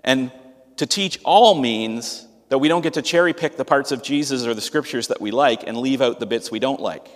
And 0.03 0.31
to 0.77 0.85
teach 0.87 1.19
all 1.23 1.55
means 1.55 2.25
that 2.51 2.57
we 2.57 2.67
don't 2.67 2.81
get 2.81 2.95
to 2.95 3.01
cherry 3.01 3.31
pick 3.31 3.55
the 3.55 3.63
parts 3.63 3.93
of 3.93 4.03
Jesus 4.03 4.45
or 4.45 4.53
the 4.53 4.59
scriptures 4.59 5.07
that 5.07 5.21
we 5.21 5.31
like 5.31 5.65
and 5.65 5.77
leave 5.77 6.01
out 6.01 6.19
the 6.19 6.25
bits 6.25 6.51
we 6.51 6.59
don't 6.59 6.81
like. 6.81 7.07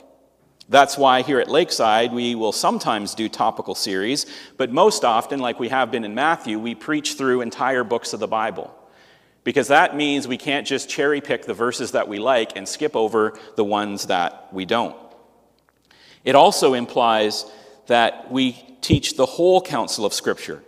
That's 0.69 0.97
why 0.97 1.23
here 1.23 1.41
at 1.41 1.49
Lakeside, 1.49 2.13
we 2.13 2.35
will 2.35 2.53
sometimes 2.53 3.13
do 3.13 3.27
topical 3.27 3.75
series, 3.75 4.27
but 4.55 4.71
most 4.71 5.03
often, 5.03 5.41
like 5.41 5.59
we 5.59 5.67
have 5.67 5.91
been 5.91 6.05
in 6.05 6.15
Matthew, 6.15 6.57
we 6.57 6.73
preach 6.73 7.15
through 7.15 7.41
entire 7.41 7.83
books 7.83 8.13
of 8.13 8.21
the 8.21 8.29
Bible. 8.29 8.73
Because 9.43 9.67
that 9.67 9.93
means 9.93 10.25
we 10.25 10.37
can't 10.37 10.65
just 10.65 10.87
cherry 10.87 11.19
pick 11.19 11.43
the 11.43 11.53
verses 11.53 11.91
that 11.91 12.07
we 12.07 12.17
like 12.17 12.55
and 12.55 12.65
skip 12.65 12.95
over 12.95 13.37
the 13.57 13.65
ones 13.65 14.05
that 14.05 14.47
we 14.53 14.63
don't. 14.63 14.95
It 16.23 16.35
also 16.35 16.73
implies 16.73 17.45
that 17.87 18.31
we 18.31 18.53
teach 18.79 19.17
the 19.17 19.25
whole 19.25 19.59
counsel 19.59 20.05
of 20.05 20.13
Scripture, 20.13 20.63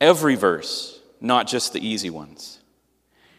every 0.00 0.34
verse, 0.34 0.98
not 1.20 1.46
just 1.46 1.72
the 1.72 1.86
easy 1.86 2.10
ones. 2.10 2.58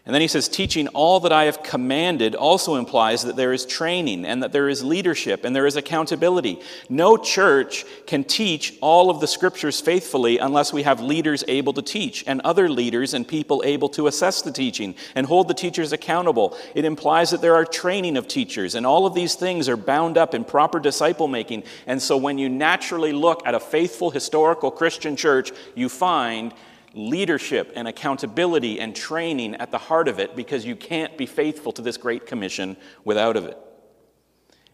And 0.09 0.13
then 0.15 0.21
he 0.21 0.27
says, 0.27 0.49
teaching 0.49 0.87
all 0.87 1.19
that 1.19 1.31
I 1.31 1.43
have 1.43 1.61
commanded 1.61 2.33
also 2.33 2.77
implies 2.77 3.21
that 3.25 3.35
there 3.35 3.53
is 3.53 3.63
training 3.63 4.25
and 4.25 4.41
that 4.41 4.51
there 4.51 4.67
is 4.67 4.83
leadership 4.83 5.45
and 5.45 5.55
there 5.55 5.67
is 5.67 5.75
accountability. 5.75 6.61
No 6.89 7.15
church 7.15 7.85
can 8.07 8.23
teach 8.23 8.73
all 8.81 9.11
of 9.11 9.19
the 9.19 9.27
scriptures 9.27 9.79
faithfully 9.79 10.39
unless 10.39 10.73
we 10.73 10.81
have 10.81 10.99
leaders 10.99 11.43
able 11.47 11.73
to 11.73 11.83
teach 11.83 12.23
and 12.25 12.41
other 12.41 12.67
leaders 12.67 13.13
and 13.13 13.27
people 13.27 13.61
able 13.63 13.87
to 13.89 14.07
assess 14.07 14.41
the 14.41 14.51
teaching 14.51 14.95
and 15.13 15.27
hold 15.27 15.47
the 15.47 15.53
teachers 15.53 15.93
accountable. 15.93 16.57
It 16.73 16.85
implies 16.85 17.29
that 17.29 17.41
there 17.41 17.53
are 17.53 17.63
training 17.63 18.17
of 18.17 18.27
teachers, 18.27 18.73
and 18.73 18.87
all 18.87 19.05
of 19.05 19.13
these 19.13 19.35
things 19.35 19.69
are 19.69 19.77
bound 19.77 20.17
up 20.17 20.33
in 20.33 20.43
proper 20.43 20.79
disciple 20.79 21.27
making. 21.27 21.65
And 21.85 22.01
so 22.01 22.17
when 22.17 22.39
you 22.39 22.49
naturally 22.49 23.13
look 23.13 23.45
at 23.45 23.53
a 23.53 23.59
faithful 23.59 24.09
historical 24.09 24.71
Christian 24.71 25.15
church, 25.15 25.51
you 25.75 25.87
find 25.87 26.51
leadership 26.93 27.71
and 27.75 27.87
accountability 27.87 28.79
and 28.79 28.95
training 28.95 29.55
at 29.55 29.71
the 29.71 29.77
heart 29.77 30.07
of 30.07 30.19
it 30.19 30.35
because 30.35 30.65
you 30.65 30.75
can't 30.75 31.17
be 31.17 31.25
faithful 31.25 31.71
to 31.73 31.81
this 31.81 31.97
great 31.97 32.25
commission 32.25 32.77
without 33.03 33.37
of 33.37 33.45
it. 33.45 33.57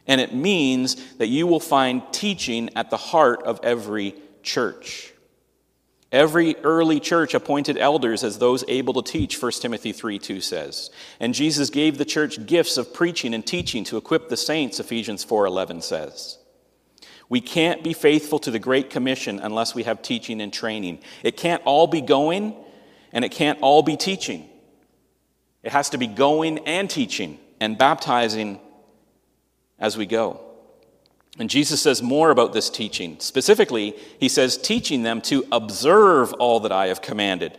And 0.08 0.22
it 0.22 0.34
means 0.34 0.96
that 1.16 1.28
you 1.28 1.48
will 1.48 1.60
find 1.60 2.02
teaching 2.12 2.70
at 2.76 2.90
the 2.90 2.98
heart 2.98 3.44
of 3.44 3.60
every 3.64 4.16
church. 4.44 5.12
Every 6.12 6.56
early 6.58 7.00
church 7.00 7.34
appointed 7.34 7.78
elders 7.78 8.24
as 8.24 8.38
those 8.38 8.64
able 8.68 8.94
to 8.94 9.12
teach, 9.12 9.42
1 9.42 9.52
Timothy 9.54 9.92
3 9.92 10.20
2 10.20 10.40
says. 10.40 10.92
And 11.20 11.34
Jesus 11.34 11.70
gave 11.70 11.98
the 11.98 12.06
church 12.06 12.46
gifts 12.46 12.78
of 12.78 12.94
preaching 12.94 13.34
and 13.34 13.46
teaching 13.46 13.84
to 13.86 13.98
equip 13.98 14.30
the 14.30 14.38
saints, 14.38 14.80
Ephesians 14.80 15.24
4 15.24 15.46
11 15.46 15.82
says. 15.82 16.38
We 17.30 17.42
can't 17.42 17.84
be 17.84 17.94
faithful 17.94 18.40
to 18.40 18.52
the 18.52 18.60
Great 18.60 18.90
Commission 18.90 19.40
unless 19.40 19.74
we 19.74 19.84
have 19.84 20.02
teaching 20.02 20.42
and 20.42 20.54
training. 20.54 21.00
It 21.24 21.38
can't 21.38 21.62
all 21.66 21.88
be 21.88 22.02
going 22.02 22.56
and 23.12 23.26
it 23.26 23.30
can't 23.32 23.60
all 23.62 23.82
be 23.82 23.98
teaching. 23.98 24.48
It 25.64 25.72
has 25.72 25.90
to 25.92 25.98
be 25.98 26.08
going 26.08 26.60
and 26.60 26.90
teaching 26.90 27.40
and 27.60 27.78
baptizing 27.78 28.60
as 29.80 29.98
we 29.98 30.06
go. 30.06 30.42
And 31.38 31.50
Jesus 31.50 31.82
says 31.82 32.02
more 32.02 32.30
about 32.30 32.54
this 32.54 32.70
teaching. 32.70 33.18
Specifically, 33.20 33.96
he 34.20 34.30
says, 34.30 34.58
teaching 34.58 35.04
them 35.04 35.22
to 35.22 35.46
observe 35.52 36.34
all 36.34 36.62
that 36.62 36.72
I 36.72 36.88
have 36.88 37.02
commanded. 37.02 37.58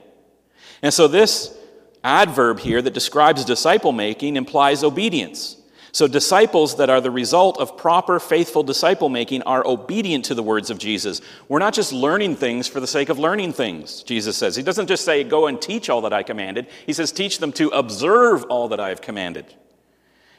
And 0.82 0.94
so, 0.94 1.08
this 1.08 1.56
adverb 2.02 2.60
here 2.60 2.80
that 2.80 2.94
describes 2.94 3.44
disciple 3.44 3.92
making 3.92 4.36
implies 4.36 4.82
obedience. 4.82 5.55
So, 5.96 6.06
disciples 6.06 6.76
that 6.76 6.90
are 6.90 7.00
the 7.00 7.10
result 7.10 7.58
of 7.58 7.78
proper, 7.78 8.20
faithful 8.20 8.62
disciple 8.62 9.08
making 9.08 9.40
are 9.44 9.66
obedient 9.66 10.26
to 10.26 10.34
the 10.34 10.42
words 10.42 10.68
of 10.68 10.76
Jesus. 10.76 11.22
We're 11.48 11.58
not 11.58 11.72
just 11.72 11.90
learning 11.90 12.36
things 12.36 12.68
for 12.68 12.80
the 12.80 12.86
sake 12.86 13.08
of 13.08 13.18
learning 13.18 13.54
things, 13.54 14.02
Jesus 14.02 14.36
says. 14.36 14.56
He 14.56 14.62
doesn't 14.62 14.88
just 14.88 15.06
say, 15.06 15.24
Go 15.24 15.46
and 15.46 15.58
teach 15.58 15.88
all 15.88 16.02
that 16.02 16.12
I 16.12 16.22
commanded. 16.22 16.66
He 16.84 16.92
says, 16.92 17.12
Teach 17.12 17.38
them 17.38 17.50
to 17.52 17.68
observe 17.68 18.44
all 18.50 18.68
that 18.68 18.78
I 18.78 18.90
have 18.90 19.00
commanded. 19.00 19.46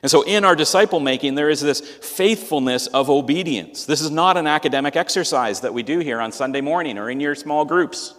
And 0.04 0.12
so, 0.12 0.22
in 0.22 0.46
our 0.46 0.56
disciple 0.56 1.00
making, 1.00 1.34
there 1.34 1.50
is 1.50 1.62
this 1.62 1.82
faithfulness 1.82 2.86
of 2.86 3.10
obedience. 3.10 3.86
This 3.86 4.02
is 4.02 4.12
not 4.12 4.38
an 4.38 4.46
academic 4.46 4.96
exercise 4.96 5.62
that 5.62 5.74
we 5.74 5.82
do 5.82 5.98
here 5.98 6.22
on 6.22 6.32
Sunday 6.32 6.62
morning 6.62 7.00
or 7.00 7.10
in 7.10 7.20
your 7.20 7.34
small 7.34 7.66
groups 7.66 8.14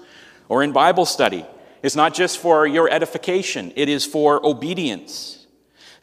or 0.49 0.65
in 0.65 0.73
Bible 0.73 1.07
study. 1.07 1.47
It's 1.85 1.95
not 1.95 2.15
just 2.15 2.39
for 2.39 2.67
your 2.67 2.91
edification, 2.91 3.73
it 3.77 3.89
is 3.89 4.05
for 4.05 4.45
obedience. 4.45 5.38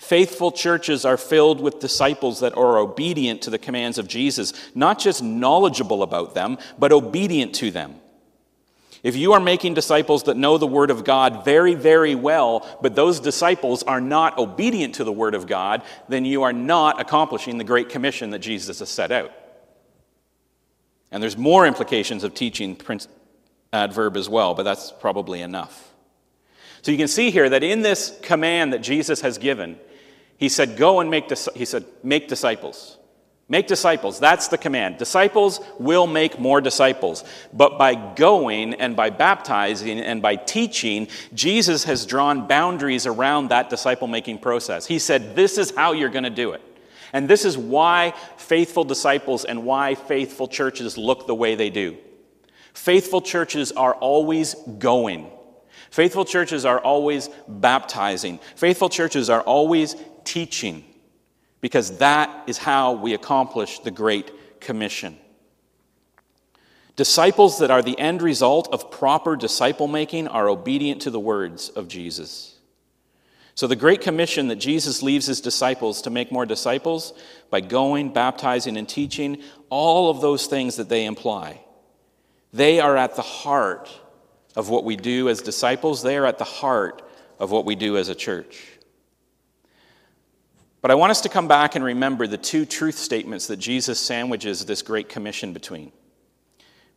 Faithful 0.06 0.52
churches 0.52 1.04
are 1.04 1.18
filled 1.18 1.60
with 1.60 1.80
disciples 1.80 2.42
that 2.42 2.56
are 2.56 2.78
obedient 2.78 3.42
to 3.42 3.50
the 3.50 3.58
commands 3.58 3.98
of 3.98 4.08
Jesus, 4.08 4.54
not 4.76 5.00
just 5.00 5.24
knowledgeable 5.24 6.04
about 6.04 6.36
them, 6.36 6.60
but 6.78 6.92
obedient 6.92 7.56
to 7.56 7.72
them. 7.72 7.96
If 9.02 9.16
you 9.16 9.34
are 9.34 9.40
making 9.40 9.74
disciples 9.74 10.22
that 10.24 10.38
know 10.38 10.60
the 10.60 10.68
Word 10.68 10.92
of 10.92 11.06
God 11.06 11.44
very, 11.44 11.74
very 11.74 12.14
well, 12.14 12.78
but 12.84 12.94
those 12.94 13.20
disciples 13.20 13.82
are 13.82 14.00
not 14.00 14.38
obedient 14.38 14.94
to 14.96 15.04
the 15.04 15.12
Word 15.12 15.34
of 15.34 15.48
God, 15.48 15.82
then 16.08 16.24
you 16.24 16.44
are 16.44 16.54
not 16.54 17.02
accomplishing 17.02 17.58
the 17.58 17.64
Great 17.64 17.90
Commission 17.90 18.30
that 18.30 18.40
Jesus 18.40 18.78
has 18.78 18.90
set 18.90 19.12
out. 19.12 19.32
And 21.10 21.22
there's 21.22 21.36
more 21.36 21.66
implications 21.66 22.24
of 22.24 22.36
teaching 22.36 22.80
adverb 23.74 24.18
as 24.18 24.30
well, 24.30 24.54
but 24.54 24.64
that's 24.64 24.92
probably 24.92 25.42
enough. 25.42 25.94
So 26.84 26.92
you 26.92 26.98
can 27.00 27.08
see 27.08 27.32
here 27.32 27.50
that 27.50 27.64
in 27.64 27.82
this 27.82 28.16
command 28.22 28.74
that 28.74 28.84
Jesus 28.84 29.22
has 29.22 29.40
given, 29.40 29.80
he 30.38 30.50
said, 30.50 30.78
Go 30.78 31.00
and 31.00 31.10
make, 31.10 31.30
he 31.56 31.66
said, 31.66 31.86
make 32.04 32.28
disciples. 32.28 32.98
Make 33.48 33.68
disciples. 33.68 34.20
That's 34.20 34.48
the 34.48 34.58
command. 34.58 34.98
Disciples 34.98 35.60
will 35.78 36.08
make 36.08 36.40
more 36.40 36.62
disciples. 36.62 37.24
But 37.54 37.78
by 37.78 37.94
going 37.94 38.74
and 38.74 38.96
by 38.96 39.12
baptizing 39.12 40.00
and 40.00 40.20
by 40.20 40.36
teaching, 40.36 41.10
Jesus 41.34 41.84
has 41.84 42.08
drawn 42.08 42.48
boundaries 42.48 43.06
around 43.06 43.50
that 43.50 43.70
disciple 43.70 44.08
making 44.08 44.40
process. 44.40 44.88
He 44.88 44.98
said, 44.98 45.36
This 45.36 45.60
is 45.60 45.76
how 45.76 45.92
you're 45.92 46.10
going 46.10 46.24
to 46.24 46.32
do 46.32 46.54
it. 46.54 46.62
And 47.14 47.30
this 47.30 47.46
is 47.46 47.56
why 47.56 48.14
faithful 48.38 48.84
disciples 48.84 49.46
and 49.46 49.64
why 49.64 49.94
faithful 49.94 50.48
churches 50.48 50.98
look 50.98 51.28
the 51.28 51.36
way 51.36 51.54
they 51.54 51.70
do. 51.70 51.98
Faithful 52.74 53.22
churches 53.22 53.72
are 53.72 53.94
always 53.94 54.56
going. 54.80 55.32
Faithful 55.92 56.26
churches 56.26 56.66
are 56.66 56.80
always 56.80 57.30
baptizing. 57.48 58.40
Faithful 58.56 58.90
churches 58.90 59.30
are 59.30 59.42
always 59.42 59.96
teaching, 60.26 60.84
because 61.62 62.00
that 62.00 62.44
is 62.48 62.58
how 62.58 62.94
we 62.94 63.14
accomplish 63.14 63.80
the 63.80 63.92
Great 63.92 64.60
Commission. 64.60 65.18
Disciples 66.96 67.60
that 67.60 67.72
are 67.72 67.82
the 67.82 68.00
end 68.00 68.22
result 68.22 68.70
of 68.72 68.90
proper 68.90 69.36
disciple 69.36 69.88
making 69.88 70.28
are 70.28 70.50
obedient 70.50 71.02
to 71.04 71.10
the 71.10 71.20
words 71.20 71.70
of 71.70 71.88
Jesus. 71.88 72.58
So, 73.54 73.68
the 73.68 73.76
Great 73.76 74.02
Commission 74.02 74.50
that 74.50 74.58
Jesus 74.58 75.02
leaves 75.02 75.28
his 75.28 75.40
disciples 75.40 76.02
to 76.02 76.10
make 76.10 76.32
more 76.32 76.46
disciples 76.46 77.14
by 77.50 77.62
going, 77.62 78.12
baptizing, 78.12 78.76
and 78.76 78.88
teaching, 78.88 79.42
all 79.70 80.10
of 80.10 80.20
those 80.20 80.48
things 80.48 80.76
that 80.76 80.90
they 80.90 81.06
imply, 81.06 81.62
they 82.52 82.80
are 82.80 82.98
at 82.98 83.16
the 83.16 83.22
heart 83.22 83.90
of 84.56 84.70
what 84.70 84.84
we 84.84 84.96
do 84.96 85.30
as 85.30 85.42
disciples. 85.42 86.02
They 86.02 86.18
are 86.18 86.26
at 86.26 86.38
the 86.38 86.46
heart 86.46 87.02
of 87.40 87.52
what 87.52 87.66
we 87.66 87.76
do 87.76 87.98
as 87.98 88.10
a 88.10 88.16
church. 88.16 88.66
But 90.86 90.92
I 90.92 90.96
want 90.96 91.10
us 91.10 91.22
to 91.22 91.30
come 91.30 91.48
back 91.48 91.74
and 91.74 91.84
remember 91.84 92.28
the 92.28 92.38
two 92.38 92.64
truth 92.64 93.00
statements 93.00 93.48
that 93.48 93.58
Jesus 93.58 94.00
sandwiches 94.00 94.66
this 94.66 94.84
great 94.84 95.10
commission 95.10 95.52
between. 95.52 95.92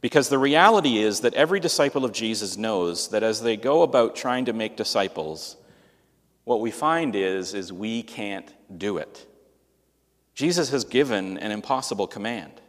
Because 0.03 0.29
the 0.29 0.37
reality 0.37 0.99
is 0.99 1.21
that 1.21 1.33
every 1.33 1.59
disciple 1.59 2.05
of 2.05 2.13
Jesus 2.13 2.59
knows 2.59 3.09
that 3.09 3.23
as 3.23 3.41
they 3.41 3.57
go 3.57 3.81
about 3.81 4.15
trying 4.15 4.45
to 4.45 4.53
make 4.53 4.77
disciples, 4.77 5.57
what 6.45 6.61
we 6.61 6.71
find 6.71 7.17
is, 7.17 7.55
is 7.55 7.73
we 7.73 8.03
can't 8.03 8.53
do 8.77 8.99
it. 8.99 9.27
Jesus 10.35 10.69
has 10.69 10.85
given 10.85 11.39
an 11.39 11.51
impossible 11.51 12.07
command. 12.07 12.61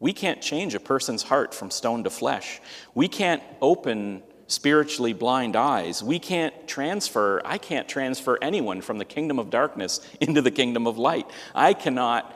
We 0.00 0.14
can't 0.14 0.40
change 0.40 0.74
a 0.74 0.80
person's 0.80 1.24
heart 1.24 1.52
from 1.54 1.70
stone 1.70 2.04
to 2.04 2.10
flesh. 2.10 2.58
We 2.94 3.06
can't 3.06 3.42
open 3.60 4.22
spiritually 4.46 5.12
blind 5.12 5.56
eyes. 5.56 6.02
We 6.02 6.18
can't 6.18 6.68
transfer, 6.68 7.40
I 7.44 7.58
can't 7.58 7.88
transfer 7.88 8.38
anyone 8.42 8.80
from 8.80 8.98
the 8.98 9.04
kingdom 9.04 9.38
of 9.38 9.50
darkness 9.50 10.00
into 10.20 10.42
the 10.42 10.50
kingdom 10.50 10.86
of 10.86 10.98
light. 10.98 11.30
I 11.54 11.74
cannot 11.74 12.34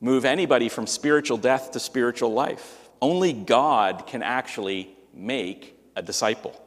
move 0.00 0.24
anybody 0.24 0.68
from 0.68 0.86
spiritual 0.86 1.36
death 1.36 1.72
to 1.72 1.80
spiritual 1.80 2.32
life. 2.32 2.88
Only 3.02 3.32
God 3.32 4.06
can 4.06 4.22
actually 4.22 4.90
make 5.12 5.76
a 5.96 6.02
disciple. 6.02 6.60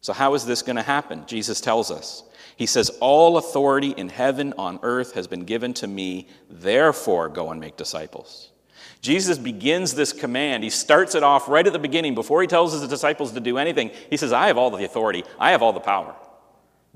So, 0.00 0.12
how 0.12 0.34
is 0.34 0.46
this 0.46 0.62
going 0.62 0.76
to 0.76 0.82
happen? 0.82 1.24
Jesus 1.26 1.60
tells 1.60 1.90
us. 1.90 2.22
He 2.56 2.66
says, 2.66 2.90
All 3.00 3.38
authority 3.38 3.90
in 3.90 4.08
heaven, 4.08 4.54
on 4.56 4.78
earth 4.82 5.14
has 5.14 5.26
been 5.26 5.44
given 5.44 5.74
to 5.74 5.86
me, 5.86 6.28
therefore 6.48 7.28
go 7.28 7.50
and 7.50 7.60
make 7.60 7.76
disciples. 7.76 8.52
Jesus 9.00 9.38
begins 9.38 9.94
this 9.94 10.12
command. 10.12 10.64
He 10.64 10.70
starts 10.70 11.14
it 11.14 11.22
off 11.22 11.48
right 11.48 11.66
at 11.66 11.72
the 11.72 11.78
beginning 11.78 12.14
before 12.14 12.42
he 12.42 12.48
tells 12.48 12.72
his 12.72 12.86
disciples 12.88 13.32
to 13.32 13.40
do 13.40 13.58
anything. 13.58 13.90
He 14.10 14.16
says, 14.16 14.32
I 14.32 14.48
have 14.48 14.58
all 14.58 14.70
the 14.70 14.84
authority, 14.84 15.24
I 15.38 15.50
have 15.52 15.62
all 15.62 15.72
the 15.72 15.80
power. 15.80 16.14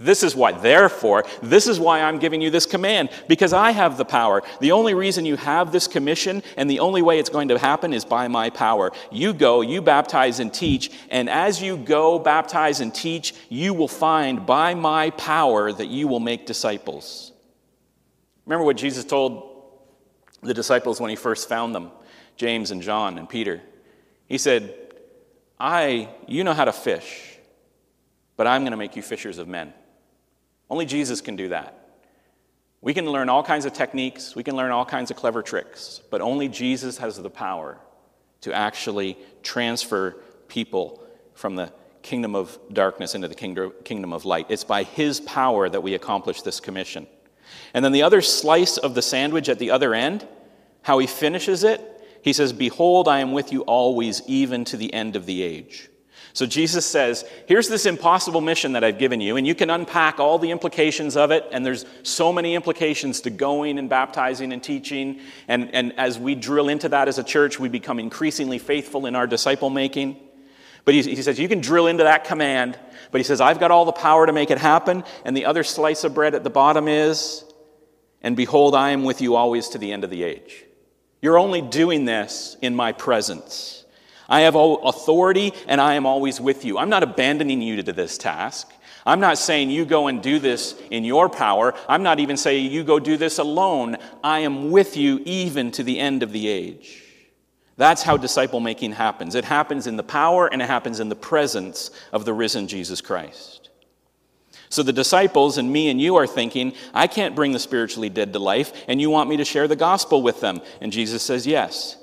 This 0.00 0.22
is 0.22 0.34
why, 0.34 0.52
therefore, 0.52 1.26
this 1.42 1.66
is 1.66 1.78
why 1.78 2.00
I'm 2.00 2.18
giving 2.18 2.40
you 2.40 2.48
this 2.48 2.64
command, 2.64 3.10
because 3.28 3.52
I 3.52 3.72
have 3.72 3.98
the 3.98 4.04
power. 4.06 4.42
The 4.60 4.72
only 4.72 4.94
reason 4.94 5.26
you 5.26 5.36
have 5.36 5.72
this 5.72 5.86
commission 5.86 6.42
and 6.56 6.70
the 6.70 6.80
only 6.80 7.02
way 7.02 7.18
it's 7.18 7.28
going 7.28 7.48
to 7.48 7.58
happen 7.58 7.92
is 7.92 8.06
by 8.06 8.26
my 8.26 8.48
power. 8.48 8.92
You 9.12 9.34
go, 9.34 9.60
you 9.60 9.82
baptize 9.82 10.40
and 10.40 10.54
teach, 10.54 10.90
and 11.10 11.28
as 11.28 11.60
you 11.60 11.76
go, 11.76 12.18
baptize 12.18 12.80
and 12.80 12.94
teach, 12.94 13.34
you 13.50 13.74
will 13.74 13.88
find 13.88 14.46
by 14.46 14.74
my 14.74 15.10
power 15.10 15.70
that 15.70 15.88
you 15.88 16.08
will 16.08 16.18
make 16.18 16.46
disciples. 16.46 17.32
Remember 18.46 18.64
what 18.64 18.78
Jesus 18.78 19.04
told 19.04 19.49
the 20.42 20.54
disciples 20.54 21.00
when 21.00 21.10
he 21.10 21.16
first 21.16 21.48
found 21.48 21.74
them, 21.74 21.90
James 22.36 22.70
and 22.70 22.82
John 22.82 23.18
and 23.18 23.28
Peter. 23.28 23.60
He 24.26 24.38
said, 24.38 24.74
I, 25.58 26.08
you 26.26 26.44
know 26.44 26.54
how 26.54 26.64
to 26.64 26.72
fish, 26.72 27.36
but 28.36 28.46
I'm 28.46 28.62
going 28.62 28.70
to 28.70 28.78
make 28.78 28.96
you 28.96 29.02
fishers 29.02 29.38
of 29.38 29.48
men. 29.48 29.74
Only 30.70 30.86
Jesus 30.86 31.20
can 31.20 31.36
do 31.36 31.48
that. 31.48 31.76
We 32.80 32.94
can 32.94 33.06
learn 33.06 33.28
all 33.28 33.42
kinds 33.42 33.66
of 33.66 33.74
techniques, 33.74 34.34
we 34.34 34.42
can 34.42 34.56
learn 34.56 34.70
all 34.70 34.86
kinds 34.86 35.10
of 35.10 35.16
clever 35.16 35.42
tricks, 35.42 36.00
but 36.10 36.22
only 36.22 36.48
Jesus 36.48 36.96
has 36.98 37.18
the 37.18 37.28
power 37.28 37.78
to 38.40 38.54
actually 38.54 39.18
transfer 39.42 40.16
people 40.48 41.02
from 41.34 41.56
the 41.56 41.70
kingdom 42.02 42.34
of 42.34 42.58
darkness 42.72 43.14
into 43.14 43.28
the 43.28 43.34
kingdom 43.34 44.12
of 44.14 44.24
light. 44.24 44.46
It's 44.48 44.64
by 44.64 44.84
his 44.84 45.20
power 45.20 45.68
that 45.68 45.82
we 45.82 45.92
accomplish 45.92 46.40
this 46.40 46.58
commission. 46.58 47.06
And 47.74 47.84
then 47.84 47.92
the 47.92 48.02
other 48.02 48.20
slice 48.20 48.76
of 48.76 48.94
the 48.94 49.02
sandwich 49.02 49.48
at 49.48 49.58
the 49.58 49.70
other 49.70 49.94
end, 49.94 50.26
how 50.82 50.98
he 50.98 51.06
finishes 51.06 51.64
it, 51.64 51.86
he 52.22 52.32
says, 52.32 52.52
Behold, 52.52 53.08
I 53.08 53.20
am 53.20 53.32
with 53.32 53.52
you 53.52 53.62
always, 53.62 54.22
even 54.26 54.64
to 54.66 54.76
the 54.76 54.92
end 54.92 55.16
of 55.16 55.26
the 55.26 55.42
age. 55.42 55.88
So 56.32 56.46
Jesus 56.46 56.86
says, 56.86 57.24
Here's 57.46 57.68
this 57.68 57.86
impossible 57.86 58.40
mission 58.40 58.72
that 58.72 58.84
I've 58.84 58.98
given 58.98 59.20
you, 59.20 59.36
and 59.36 59.46
you 59.46 59.54
can 59.54 59.70
unpack 59.70 60.20
all 60.20 60.38
the 60.38 60.50
implications 60.50 61.16
of 61.16 61.30
it, 61.30 61.46
and 61.50 61.64
there's 61.64 61.84
so 62.02 62.32
many 62.32 62.54
implications 62.54 63.20
to 63.22 63.30
going 63.30 63.78
and 63.78 63.88
baptizing 63.88 64.52
and 64.52 64.62
teaching. 64.62 65.20
And, 65.48 65.74
and 65.74 65.92
as 65.98 66.18
we 66.18 66.34
drill 66.34 66.68
into 66.68 66.88
that 66.90 67.08
as 67.08 67.18
a 67.18 67.24
church, 67.24 67.58
we 67.58 67.68
become 67.68 67.98
increasingly 67.98 68.58
faithful 68.58 69.06
in 69.06 69.16
our 69.16 69.26
disciple 69.26 69.70
making. 69.70 70.16
But 70.84 70.94
he, 70.94 71.02
he 71.02 71.22
says, 71.22 71.38
You 71.38 71.48
can 71.48 71.60
drill 71.60 71.86
into 71.86 72.04
that 72.04 72.24
command, 72.24 72.78
but 73.10 73.18
he 73.18 73.24
says, 73.24 73.40
I've 73.40 73.60
got 73.60 73.70
all 73.70 73.84
the 73.84 73.92
power 73.92 74.26
to 74.26 74.32
make 74.32 74.50
it 74.50 74.58
happen. 74.58 75.04
And 75.24 75.36
the 75.36 75.46
other 75.46 75.64
slice 75.64 76.04
of 76.04 76.14
bread 76.14 76.34
at 76.34 76.44
the 76.44 76.50
bottom 76.50 76.88
is, 76.88 77.44
and 78.22 78.36
behold, 78.36 78.74
I 78.74 78.90
am 78.90 79.04
with 79.04 79.20
you 79.20 79.36
always 79.36 79.68
to 79.70 79.78
the 79.78 79.92
end 79.92 80.04
of 80.04 80.10
the 80.10 80.22
age. 80.22 80.64
You're 81.22 81.38
only 81.38 81.60
doing 81.62 82.04
this 82.04 82.56
in 82.62 82.74
my 82.74 82.92
presence. 82.92 83.84
I 84.28 84.42
have 84.42 84.54
authority 84.54 85.52
and 85.66 85.80
I 85.80 85.94
am 85.94 86.06
always 86.06 86.40
with 86.40 86.64
you. 86.64 86.78
I'm 86.78 86.88
not 86.88 87.02
abandoning 87.02 87.60
you 87.60 87.82
to 87.82 87.92
this 87.92 88.16
task. 88.16 88.70
I'm 89.04 89.20
not 89.20 89.38
saying 89.38 89.70
you 89.70 89.84
go 89.84 90.06
and 90.06 90.22
do 90.22 90.38
this 90.38 90.80
in 90.90 91.04
your 91.04 91.28
power. 91.28 91.74
I'm 91.88 92.02
not 92.02 92.20
even 92.20 92.36
saying 92.36 92.70
you 92.70 92.84
go 92.84 93.00
do 93.00 93.16
this 93.16 93.38
alone. 93.38 93.96
I 94.22 94.40
am 94.40 94.70
with 94.70 94.96
you 94.96 95.20
even 95.24 95.72
to 95.72 95.82
the 95.82 95.98
end 95.98 96.22
of 96.22 96.32
the 96.32 96.48
age. 96.48 96.99
That's 97.76 98.02
how 98.02 98.16
disciple 98.16 98.60
making 98.60 98.92
happens. 98.92 99.34
It 99.34 99.44
happens 99.44 99.86
in 99.86 99.96
the 99.96 100.02
power 100.02 100.46
and 100.46 100.60
it 100.60 100.66
happens 100.66 101.00
in 101.00 101.08
the 101.08 101.16
presence 101.16 101.90
of 102.12 102.24
the 102.24 102.34
risen 102.34 102.68
Jesus 102.68 103.00
Christ. 103.00 103.70
So 104.70 104.84
the 104.84 104.92
disciples 104.92 105.58
and 105.58 105.72
me 105.72 105.90
and 105.90 106.00
you 106.00 106.16
are 106.16 106.28
thinking, 106.28 106.74
I 106.94 107.08
can't 107.08 107.34
bring 107.34 107.50
the 107.50 107.58
spiritually 107.58 108.08
dead 108.08 108.32
to 108.34 108.38
life, 108.38 108.72
and 108.86 109.00
you 109.00 109.10
want 109.10 109.28
me 109.28 109.38
to 109.38 109.44
share 109.44 109.66
the 109.66 109.74
gospel 109.74 110.22
with 110.22 110.40
them. 110.40 110.60
And 110.80 110.92
Jesus 110.92 111.24
says, 111.24 111.44
Yes. 111.44 111.96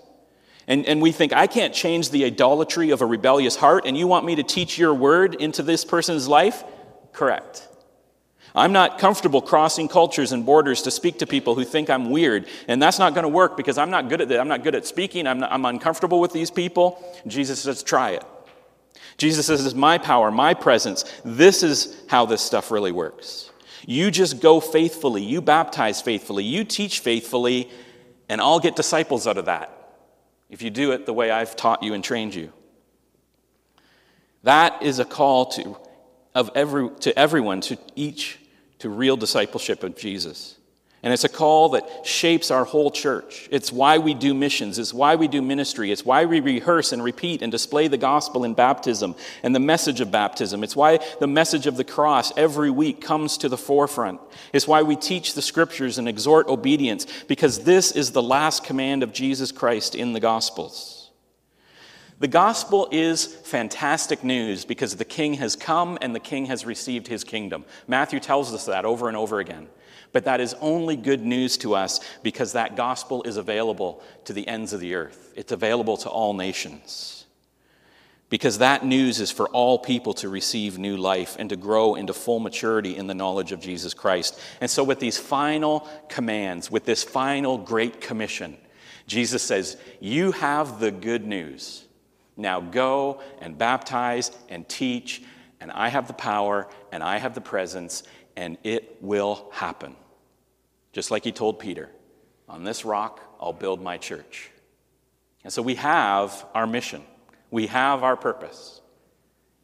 And, 0.68 0.86
and 0.86 1.02
we 1.02 1.14
think, 1.14 1.32
I 1.32 1.48
can't 1.48 1.74
change 1.74 2.10
the 2.10 2.26
idolatry 2.26 2.90
of 2.90 3.02
a 3.02 3.06
rebellious 3.06 3.56
heart, 3.56 3.86
and 3.86 3.98
you 3.98 4.06
want 4.06 4.26
me 4.26 4.36
to 4.36 4.44
teach 4.44 4.78
your 4.78 4.94
word 4.94 5.36
into 5.36 5.64
this 5.64 5.86
person's 5.86 6.28
life? 6.28 6.62
Correct. 7.14 7.67
I'm 8.58 8.74
not 8.74 8.98
comfortable 8.98 9.42
crossing 9.42 9.88
cultures 9.88 10.32
and 10.32 10.46
borders 10.46 10.82
to 10.82 10.92
speak 10.92 11.20
to 11.20 11.28
people 11.28 11.56
who 11.56 11.64
think 11.64 11.90
I'm 11.90 12.10
weird. 12.10 12.48
And 12.68 12.82
that's 12.82 13.00
not 13.00 13.14
going 13.14 13.24
to 13.24 13.30
work 13.30 13.56
because 13.56 13.78
I'm 13.78 13.92
not 13.92 14.10
good 14.10 14.20
at 14.20 14.32
it. 14.32 14.40
I'm 14.40 14.48
not 14.48 14.64
good 14.64 14.76
at 14.76 14.86
speaking. 14.86 15.28
I'm, 15.28 15.40
not, 15.40 15.52
I'm 15.52 15.64
uncomfortable 15.66 16.20
with 16.20 16.34
these 16.34 16.50
people. 16.50 17.02
Jesus 17.28 17.62
says, 17.62 17.84
try 17.84 18.12
it. 18.12 18.26
Jesus 19.18 19.46
says, 19.46 19.66
it's 19.66 19.76
my 19.76 19.98
power, 19.98 20.32
my 20.32 20.54
presence. 20.54 21.06
This 21.24 21.64
is 21.64 22.02
how 22.08 22.26
this 22.26 22.42
stuff 22.42 22.72
really 22.72 22.92
works. 22.92 23.52
You 23.86 24.12
just 24.12 24.42
go 24.42 24.60
faithfully. 24.60 25.24
You 25.24 25.42
baptize 25.42 26.02
faithfully. 26.02 26.44
You 26.44 26.64
teach 26.64 27.00
faithfully, 27.00 27.70
and 28.28 28.42
I'll 28.42 28.60
get 28.60 28.76
disciples 28.76 29.28
out 29.28 29.38
of 29.38 29.46
that 29.46 29.74
if 30.50 30.62
you 30.62 30.70
do 30.70 30.92
it 30.92 31.06
the 31.06 31.14
way 31.14 31.32
I've 31.32 31.56
taught 31.56 31.84
you 31.84 31.94
and 31.94 32.04
trained 32.04 32.34
you. 32.36 32.52
That 34.44 34.82
is 34.82 35.00
a 35.00 35.06
call 35.06 35.48
to, 35.52 35.78
of 36.34 36.50
every, 36.56 36.90
to 37.02 37.18
everyone, 37.18 37.62
to 37.62 37.78
each, 37.96 38.40
to 38.80 38.90
real 38.90 39.18
discipleship 39.18 39.84
of 39.84 39.96
Jesus. 39.96 40.56
And 41.04 41.14
it's 41.14 41.24
a 41.24 41.30
call 41.30 41.70
that 41.70 41.88
shapes 42.04 42.50
our 42.50 42.66
whole 42.66 42.90
church. 42.90 43.48
It's 43.52 43.72
why 43.72 44.00
we 44.00 44.16
do 44.16 44.34
missions. 44.34 44.80
It's 44.80 44.96
why 44.96 45.16
we 45.16 45.28
do 45.28 45.44
ministry. 45.44 45.92
It's 45.92 46.04
why 46.04 46.26
we 46.26 46.40
rehearse 46.40 46.92
and 46.92 47.04
repeat 47.04 47.44
and 47.44 47.52
display 47.52 47.88
the 47.88 48.00
gospel 48.00 48.44
in 48.44 48.56
baptism 48.56 49.16
and 49.44 49.54
the 49.54 49.60
message 49.60 50.02
of 50.02 50.10
baptism. 50.10 50.64
It's 50.64 50.76
why 50.76 51.00
the 51.20 51.28
message 51.28 51.68
of 51.68 51.78
the 51.78 51.84
cross 51.84 52.36
every 52.36 52.72
week 52.72 53.00
comes 53.00 53.38
to 53.38 53.48
the 53.48 53.58
forefront. 53.58 54.20
It's 54.54 54.68
why 54.68 54.82
we 54.82 54.96
teach 54.96 55.34
the 55.34 55.42
scriptures 55.44 56.00
and 56.00 56.10
exhort 56.10 56.48
obedience, 56.48 57.06
because 57.28 57.64
this 57.64 57.92
is 57.92 58.12
the 58.12 58.24
last 58.24 58.64
command 58.64 59.04
of 59.04 59.14
Jesus 59.14 59.52
Christ 59.52 59.94
in 59.94 60.14
the 60.14 60.20
gospels. 60.20 60.97
The 62.20 62.28
gospel 62.28 62.88
is 62.92 63.26
fantastic 63.26 64.24
news 64.24 64.66
because 64.66 64.96
the 64.96 65.06
king 65.06 65.36
has 65.36 65.56
come 65.56 66.00
and 66.02 66.16
the 66.16 66.20
king 66.20 66.48
has 66.48 66.66
received 66.66 67.08
his 67.08 67.24
kingdom. 67.24 67.64
Matthew 67.88 68.20
tells 68.20 68.54
us 68.54 68.66
that 68.66 68.86
over 68.86 69.08
and 69.08 69.16
over 69.16 69.40
again. 69.40 69.68
But 70.14 70.26
that 70.26 70.42
is 70.42 70.56
only 70.60 70.96
good 70.96 71.24
news 71.24 71.58
to 71.58 71.76
us 71.76 72.00
because 72.24 72.54
that 72.54 72.76
gospel 72.76 73.22
is 73.24 73.38
available 73.38 74.02
to 74.26 74.34
the 74.34 74.48
ends 74.48 74.74
of 74.74 74.80
the 74.80 74.96
earth. 74.96 75.32
It's 75.36 75.52
available 75.52 75.98
to 75.98 76.10
all 76.10 76.34
nations. 76.34 77.26
Because 78.30 78.58
that 78.58 78.84
news 78.84 79.20
is 79.20 79.32
for 79.32 79.48
all 79.50 79.78
people 79.80 80.14
to 80.16 80.28
receive 80.28 80.78
new 80.78 80.98
life 80.98 81.36
and 81.40 81.50
to 81.50 81.56
grow 81.56 81.96
into 81.96 82.14
full 82.14 82.40
maturity 82.40 82.98
in 82.98 83.08
the 83.08 83.14
knowledge 83.14 83.52
of 83.52 83.62
Jesus 83.62 83.94
Christ. 83.94 84.40
And 84.60 84.70
so, 84.70 84.84
with 84.84 85.00
these 85.00 85.18
final 85.18 85.88
commands, 86.10 86.70
with 86.70 86.84
this 86.84 87.06
final 87.06 87.58
great 87.58 88.02
commission, 88.02 88.58
Jesus 89.06 89.44
says, 89.44 89.78
You 90.02 90.34
have 90.34 90.82
the 90.82 90.92
good 90.92 91.26
news. 91.26 91.87
Now 92.38 92.62
go 92.62 93.22
and 93.42 93.58
baptize 93.58 94.32
and 94.48 94.68
teach, 94.70 95.24
and 95.60 95.72
I 95.72 95.90
have 95.90 96.08
the 96.08 96.14
power 96.14 96.68
and 96.92 97.04
I 97.04 97.18
have 97.18 97.34
the 97.34 97.42
presence, 97.42 98.04
and 98.36 98.58
it 98.64 98.98
will 99.02 99.50
happen. 99.52 99.96
Just 100.94 101.12
like 101.12 101.24
he 101.24 101.32
told 101.32 101.60
Peter, 101.60 101.90
on 102.48 102.64
this 102.64 102.86
rock 102.86 103.22
I'll 103.40 103.54
build 103.54 103.82
my 103.82 103.98
church. 103.98 104.52
And 105.44 105.52
so 105.52 105.62
we 105.62 105.76
have 105.76 106.46
our 106.54 106.68
mission, 106.68 107.04
we 107.52 107.68
have 107.68 108.04
our 108.04 108.16
purpose. 108.16 108.82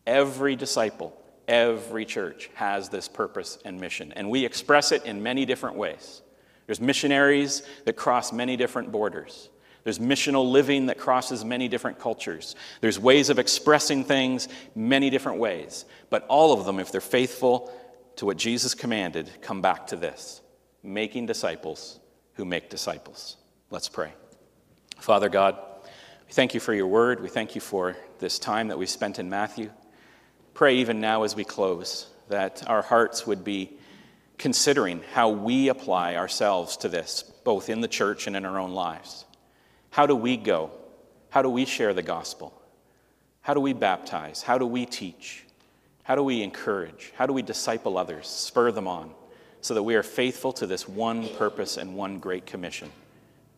Every 0.06 0.56
disciple, 0.56 1.18
every 1.48 2.06
church 2.06 2.50
has 2.56 2.90
this 2.90 3.08
purpose 3.08 3.58
and 3.64 3.80
mission, 3.80 4.12
and 4.14 4.30
we 4.30 4.46
express 4.46 4.92
it 4.92 5.06
in 5.06 5.24
many 5.24 5.46
different 5.46 5.78
ways. 5.78 6.22
There's 6.66 6.82
missionaries 6.82 7.64
that 7.86 7.94
cross 7.94 8.32
many 8.32 8.58
different 8.58 8.92
borders. 8.92 9.50
There's 9.84 10.00
missional 10.00 10.50
living 10.50 10.86
that 10.86 10.98
crosses 10.98 11.43
many 11.43 11.67
different 11.67 12.00
cultures. 12.00 12.56
There's 12.80 13.00
ways 13.00 13.30
of 13.30 13.39
expressing 13.39 14.06
things 14.06 14.48
many 14.76 15.10
different 15.10 15.39
ways. 15.39 15.86
But 16.10 16.26
all 16.28 16.54
of 16.54 16.65
them, 16.65 16.80
if 16.80 16.91
they're 16.91 17.02
faithful 17.02 17.72
to 18.15 18.26
what 18.26 18.38
Jesus 18.38 18.74
commanded, 18.74 19.30
come 19.41 19.62
back 19.62 19.88
to 19.88 19.96
this 19.96 20.41
making 20.84 21.26
disciples 21.26 22.00
who 22.34 22.43
make 22.43 22.69
disciples. 22.69 23.38
Let's 23.69 23.88
pray. 23.88 24.12
Father 25.00 25.30
God, 25.30 25.58
we 26.28 26.34
thank 26.34 26.54
you 26.54 26.60
for 26.60 26.74
your 26.74 26.88
word. 26.88 27.22
We 27.22 27.30
thank 27.30 27.56
you 27.56 27.62
for 27.62 27.96
this 28.19 28.38
time 28.38 28.67
that 28.67 28.78
we 28.78 28.86
spent 28.86 29.17
in 29.17 29.30
Matthew. 29.30 29.72
Pray 30.54 30.76
even 30.76 31.00
now 31.00 31.24
as 31.24 31.36
we 31.36 31.43
close 31.43 32.08
that 32.30 32.63
our 32.67 32.82
hearts 32.82 33.26
would 33.26 33.43
be 33.43 33.78
considering 34.38 35.02
how 35.13 35.30
we 35.30 35.69
apply 35.69 36.15
ourselves 36.15 36.78
to 36.78 36.89
this, 36.89 37.24
both 37.43 37.69
in 37.69 37.82
the 37.82 37.88
church 37.88 38.28
and 38.28 38.36
in 38.36 38.46
our 38.46 38.60
own 38.60 38.72
lives. 38.72 39.26
How 39.93 40.08
do 40.08 40.15
we 40.15 40.38
go? 40.38 40.71
How 41.29 41.43
do 41.43 41.49
we 41.49 41.65
share 41.65 41.93
the 41.93 42.01
gospel? 42.01 42.60
How 43.41 43.53
do 43.53 43.60
we 43.60 43.73
baptize? 43.73 44.41
How 44.41 44.58
do 44.58 44.65
we 44.65 44.88
teach? 44.88 45.45
How 46.01 46.15
do 46.15 46.23
we 46.23 46.41
encourage? 46.41 47.13
How 47.15 47.27
do 47.27 47.34
we 47.34 47.43
disciple 47.43 47.95
others, 47.95 48.27
spur 48.27 48.71
them 48.71 48.88
on, 48.88 49.12
so 49.62 49.75
that 49.75 49.84
we 49.84 49.93
are 49.93 50.01
faithful 50.01 50.51
to 50.53 50.65
this 50.65 50.89
one 50.89 51.29
purpose 51.36 51.77
and 51.77 51.95
one 51.95 52.17
great 52.17 52.47
commission 52.47 52.91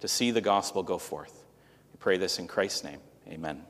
to 0.01 0.09
see 0.09 0.29
the 0.31 0.41
gospel 0.41 0.83
go 0.83 0.97
forth? 0.97 1.45
We 1.93 1.99
pray 1.99 2.17
this 2.17 2.37
in 2.37 2.47
Christ's 2.47 2.83
name. 2.83 2.99
Amen. 3.29 3.63